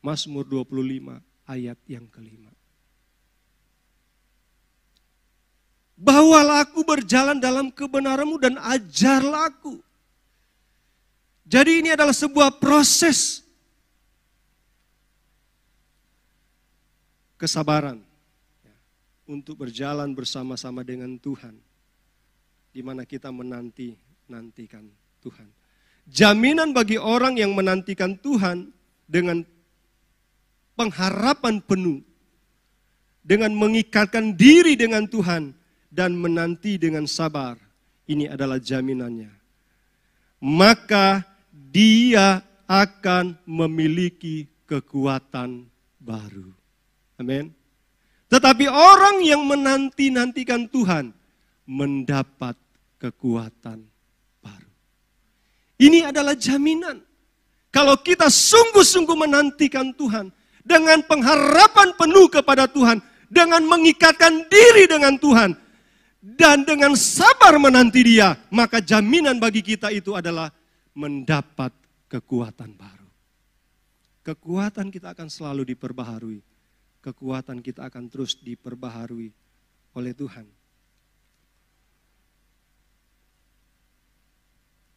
Mazmur 0.00 0.48
25 0.48 1.20
ayat 1.46 1.78
yang 1.86 2.08
kelima. 2.08 2.50
Bawalah 6.00 6.64
aku 6.64 6.80
berjalan 6.80 7.36
dalam 7.36 7.68
kebenaranmu 7.68 8.40
dan 8.40 8.56
ajarlah 8.56 9.52
aku. 9.52 9.76
Jadi 11.44 11.84
ini 11.84 11.92
adalah 11.92 12.16
sebuah 12.16 12.56
proses 12.56 13.44
kesabaran 17.40 17.96
ya, 18.60 18.76
untuk 19.24 19.64
berjalan 19.64 20.12
bersama-sama 20.12 20.84
dengan 20.84 21.16
Tuhan, 21.16 21.56
di 22.68 22.84
mana 22.84 23.08
kita 23.08 23.32
menanti 23.32 23.96
nantikan 24.28 24.84
Tuhan. 25.24 25.48
Jaminan 26.04 26.76
bagi 26.76 27.00
orang 27.00 27.40
yang 27.40 27.56
menantikan 27.56 28.20
Tuhan 28.20 28.68
dengan 29.08 29.40
pengharapan 30.76 31.64
penuh, 31.64 32.04
dengan 33.24 33.56
mengikatkan 33.56 34.36
diri 34.36 34.76
dengan 34.76 35.08
Tuhan 35.08 35.56
dan 35.88 36.12
menanti 36.12 36.76
dengan 36.76 37.08
sabar. 37.08 37.56
Ini 38.04 38.28
adalah 38.32 38.58
jaminannya. 38.58 39.30
Maka 40.40 41.22
dia 41.52 42.42
akan 42.66 43.38
memiliki 43.46 44.50
kekuatan 44.66 45.66
baru. 46.00 46.59
Amin. 47.20 47.52
Tetapi 48.32 48.64
orang 48.64 49.20
yang 49.20 49.44
menanti-nantikan 49.44 50.72
Tuhan 50.72 51.12
mendapat 51.68 52.56
kekuatan 52.96 53.84
baru. 54.40 54.70
Ini 55.76 56.08
adalah 56.08 56.32
jaminan. 56.32 57.04
Kalau 57.68 58.00
kita 58.00 58.32
sungguh-sungguh 58.32 59.14
menantikan 59.14 59.92
Tuhan 59.94 60.32
dengan 60.64 61.04
pengharapan 61.04 61.92
penuh 61.94 62.26
kepada 62.32 62.64
Tuhan, 62.66 62.98
dengan 63.30 63.62
mengikatkan 63.68 64.48
diri 64.48 64.88
dengan 64.90 65.14
Tuhan, 65.20 65.54
dan 66.20 66.66
dengan 66.66 66.98
sabar 66.98 67.54
menanti 67.60 68.02
Dia, 68.02 68.34
maka 68.50 68.82
jaminan 68.82 69.38
bagi 69.38 69.62
kita 69.62 69.92
itu 69.94 70.16
adalah 70.16 70.50
mendapat 70.96 71.70
kekuatan 72.10 72.74
baru. 72.74 73.10
Kekuatan 74.26 74.90
kita 74.90 75.14
akan 75.14 75.30
selalu 75.30 75.74
diperbaharui 75.74 76.49
kekuatan 77.00 77.64
kita 77.64 77.88
akan 77.88 78.08
terus 78.12 78.36
diperbaharui 78.38 79.32
oleh 79.96 80.12
Tuhan. 80.12 80.46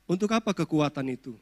Untuk 0.04 0.30
apa 0.36 0.52
kekuatan 0.52 1.10
itu? 1.16 1.34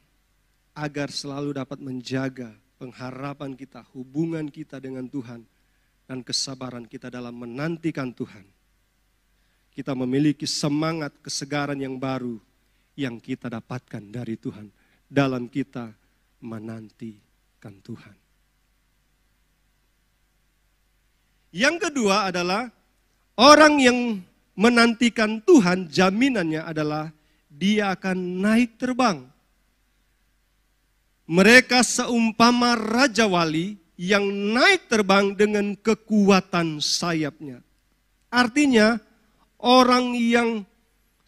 Agar 0.72 1.12
selalu 1.12 1.52
dapat 1.52 1.76
menjaga 1.82 2.48
pengharapan 2.80 3.52
kita, 3.52 3.84
hubungan 3.92 4.48
kita 4.48 4.80
dengan 4.80 5.04
Tuhan, 5.04 5.44
dan 6.08 6.24
kesabaran 6.24 6.88
kita 6.88 7.12
dalam 7.12 7.36
menantikan 7.36 8.08
Tuhan. 8.14 8.46
Kita 9.72 9.92
memiliki 9.92 10.48
semangat 10.48 11.12
kesegaran 11.20 11.76
yang 11.76 12.00
baru 12.00 12.40
yang 12.96 13.20
kita 13.20 13.48
dapatkan 13.48 14.04
dari 14.12 14.36
Tuhan 14.36 14.68
dalam 15.08 15.48
kita 15.48 15.92
menantikan 16.44 17.76
Tuhan. 17.80 18.21
Yang 21.52 21.88
kedua 21.88 22.32
adalah 22.32 22.72
orang 23.36 23.76
yang 23.76 23.98
menantikan 24.56 25.36
Tuhan, 25.44 25.84
jaminannya 25.92 26.64
adalah 26.64 27.12
dia 27.52 27.92
akan 27.92 28.16
naik 28.40 28.80
terbang. 28.80 29.20
Mereka 31.28 31.84
seumpama 31.84 32.72
raja 32.72 33.28
wali 33.28 33.76
yang 34.00 34.24
naik 34.56 34.88
terbang 34.88 35.36
dengan 35.36 35.76
kekuatan 35.76 36.80
sayapnya. 36.80 37.60
Artinya, 38.32 38.96
orang 39.60 40.16
yang 40.16 40.64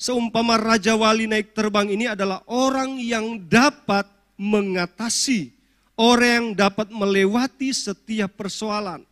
seumpama 0.01 0.57
raja 0.57 0.97
wali 0.97 1.29
naik 1.29 1.53
terbang 1.53 1.93
ini 1.93 2.09
adalah 2.09 2.41
orang 2.49 2.97
yang 2.97 3.45
dapat 3.45 4.09
mengatasi, 4.41 5.53
orang 6.01 6.33
yang 6.33 6.49
dapat 6.57 6.89
melewati 6.89 7.77
setiap 7.77 8.41
persoalan 8.41 9.05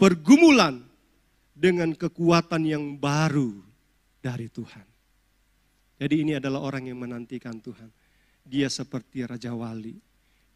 pergumulan 0.00 0.80
dengan 1.52 1.92
kekuatan 1.92 2.64
yang 2.64 2.96
baru 2.96 3.52
dari 4.24 4.48
Tuhan. 4.48 4.88
Jadi 6.00 6.14
ini 6.24 6.32
adalah 6.40 6.64
orang 6.64 6.88
yang 6.88 6.96
menantikan 6.96 7.60
Tuhan. 7.60 7.92
Dia 8.40 8.72
seperti 8.72 9.28
Raja 9.28 9.52
Wali. 9.52 10.00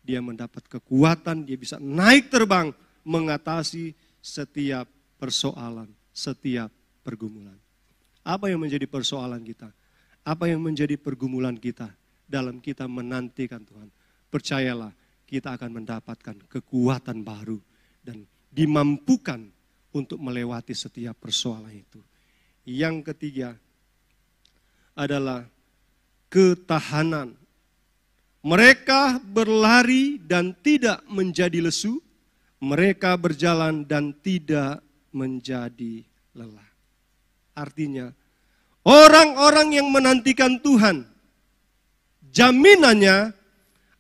Dia 0.00 0.24
mendapat 0.24 0.64
kekuatan, 0.68 1.44
dia 1.44 1.56
bisa 1.60 1.76
naik 1.76 2.32
terbang 2.32 2.72
mengatasi 3.04 3.92
setiap 4.20 4.88
persoalan, 5.20 5.88
setiap 6.12 6.72
pergumulan. 7.04 7.56
Apa 8.24 8.48
yang 8.48 8.64
menjadi 8.64 8.88
persoalan 8.88 9.44
kita? 9.44 9.68
Apa 10.24 10.48
yang 10.48 10.64
menjadi 10.64 10.96
pergumulan 10.96 11.56
kita 11.56 11.92
dalam 12.24 12.60
kita 12.60 12.88
menantikan 12.88 13.64
Tuhan? 13.64 13.88
Percayalah, 14.28 14.92
kita 15.28 15.56
akan 15.56 15.84
mendapatkan 15.84 16.36
kekuatan 16.48 17.24
baru 17.24 17.60
dan 18.04 18.28
dimampukan 18.54 19.50
untuk 19.90 20.22
melewati 20.22 20.70
setiap 20.70 21.18
persoalan 21.18 21.74
itu. 21.74 21.98
Yang 22.64 23.12
ketiga 23.12 23.58
adalah 24.94 25.42
ketahanan. 26.30 27.34
Mereka 28.44 29.24
berlari 29.24 30.20
dan 30.20 30.54
tidak 30.62 31.02
menjadi 31.08 31.64
lesu, 31.64 31.98
mereka 32.62 33.16
berjalan 33.18 33.82
dan 33.88 34.14
tidak 34.22 34.84
menjadi 35.10 36.04
lelah. 36.36 36.70
Artinya, 37.56 38.12
orang-orang 38.84 39.80
yang 39.80 39.88
menantikan 39.88 40.60
Tuhan, 40.60 41.08
jaminannya 42.28 43.32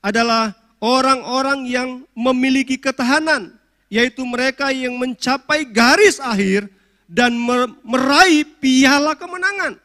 adalah 0.04 0.52
orang-orang 0.84 1.64
yang 1.64 1.88
memiliki 2.12 2.76
ketahanan 2.76 3.56
yaitu 3.92 4.24
mereka 4.24 4.72
yang 4.72 4.96
mencapai 4.96 5.68
garis 5.68 6.18
akhir 6.18 6.66
dan 7.04 7.36
meraih 7.84 8.42
piala 8.58 9.12
kemenangan. 9.14 9.76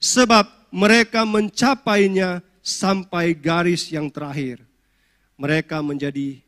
Sebab 0.00 0.72
mereka 0.72 1.28
mencapainya 1.28 2.40
sampai 2.64 3.36
garis 3.36 3.90
yang 3.92 4.08
terakhir. 4.08 4.62
Mereka 5.40 5.80
menjadi 5.80 6.40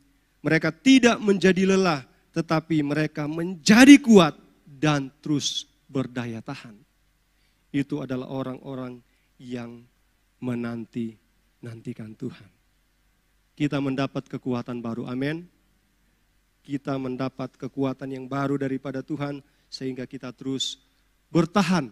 mereka 0.43 0.69
tidak 0.75 1.17
menjadi 1.23 1.73
lelah, 1.73 2.03
tetapi 2.35 2.83
mereka 2.83 3.25
menjadi 3.25 3.95
kuat 4.03 4.35
dan 4.67 5.07
terus 5.23 5.65
berdaya 5.87 6.43
tahan. 6.43 6.75
Itu 7.73 8.03
adalah 8.03 8.29
orang-orang 8.29 8.99
yang 9.39 9.81
menanti 10.43 11.15
nantikan 11.63 12.13
Tuhan. 12.13 12.51
Kita 13.55 13.79
mendapat 13.79 14.27
kekuatan 14.27 14.83
baru. 14.83 15.07
Amin 15.07 15.47
kita 16.63 16.95
mendapat 16.95 17.51
kekuatan 17.59 18.07
yang 18.07 18.25
baru 18.25 18.55
daripada 18.55 19.03
Tuhan 19.03 19.43
sehingga 19.67 20.07
kita 20.07 20.31
terus 20.31 20.79
bertahan 21.27 21.91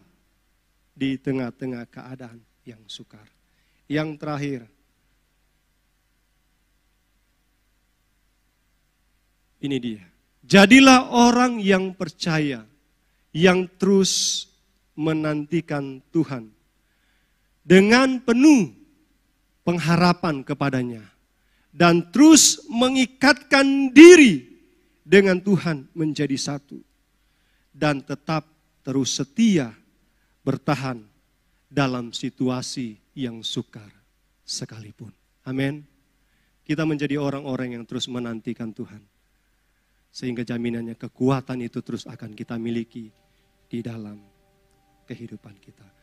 di 0.95 1.19
tengah-tengah 1.19 1.83
keadaan 1.91 2.39
yang 2.63 2.79
sukar. 2.87 3.27
Yang 3.91 4.09
terakhir, 4.15 4.61
ini 9.59 9.77
dia. 9.77 10.03
Jadilah 10.41 11.11
orang 11.11 11.59
yang 11.59 11.91
percaya, 11.91 12.63
yang 13.35 13.67
terus 13.75 14.47
menantikan 14.95 15.99
Tuhan 16.11 16.51
dengan 17.63 18.19
penuh 18.19 18.73
pengharapan 19.63 20.43
kepadanya 20.43 21.03
dan 21.71 22.03
terus 22.11 22.59
mengikatkan 22.67 23.95
diri 23.95 24.50
dengan 25.11 25.43
Tuhan 25.43 25.91
menjadi 25.91 26.39
satu 26.39 26.79
dan 27.75 27.99
tetap 27.99 28.47
terus 28.79 29.19
setia 29.19 29.75
bertahan 30.47 31.03
dalam 31.67 32.15
situasi 32.15 32.95
yang 33.11 33.43
sukar 33.43 33.91
sekalipun. 34.47 35.11
Amin. 35.43 35.83
Kita 36.63 36.87
menjadi 36.87 37.19
orang-orang 37.19 37.75
yang 37.75 37.83
terus 37.83 38.07
menantikan 38.07 38.71
Tuhan. 38.71 39.03
Sehingga 40.15 40.47
jaminannya 40.47 40.95
kekuatan 40.95 41.59
itu 41.59 41.83
terus 41.83 42.07
akan 42.07 42.31
kita 42.31 42.55
miliki 42.55 43.11
di 43.67 43.83
dalam 43.83 44.15
kehidupan 45.07 45.59
kita. 45.59 46.00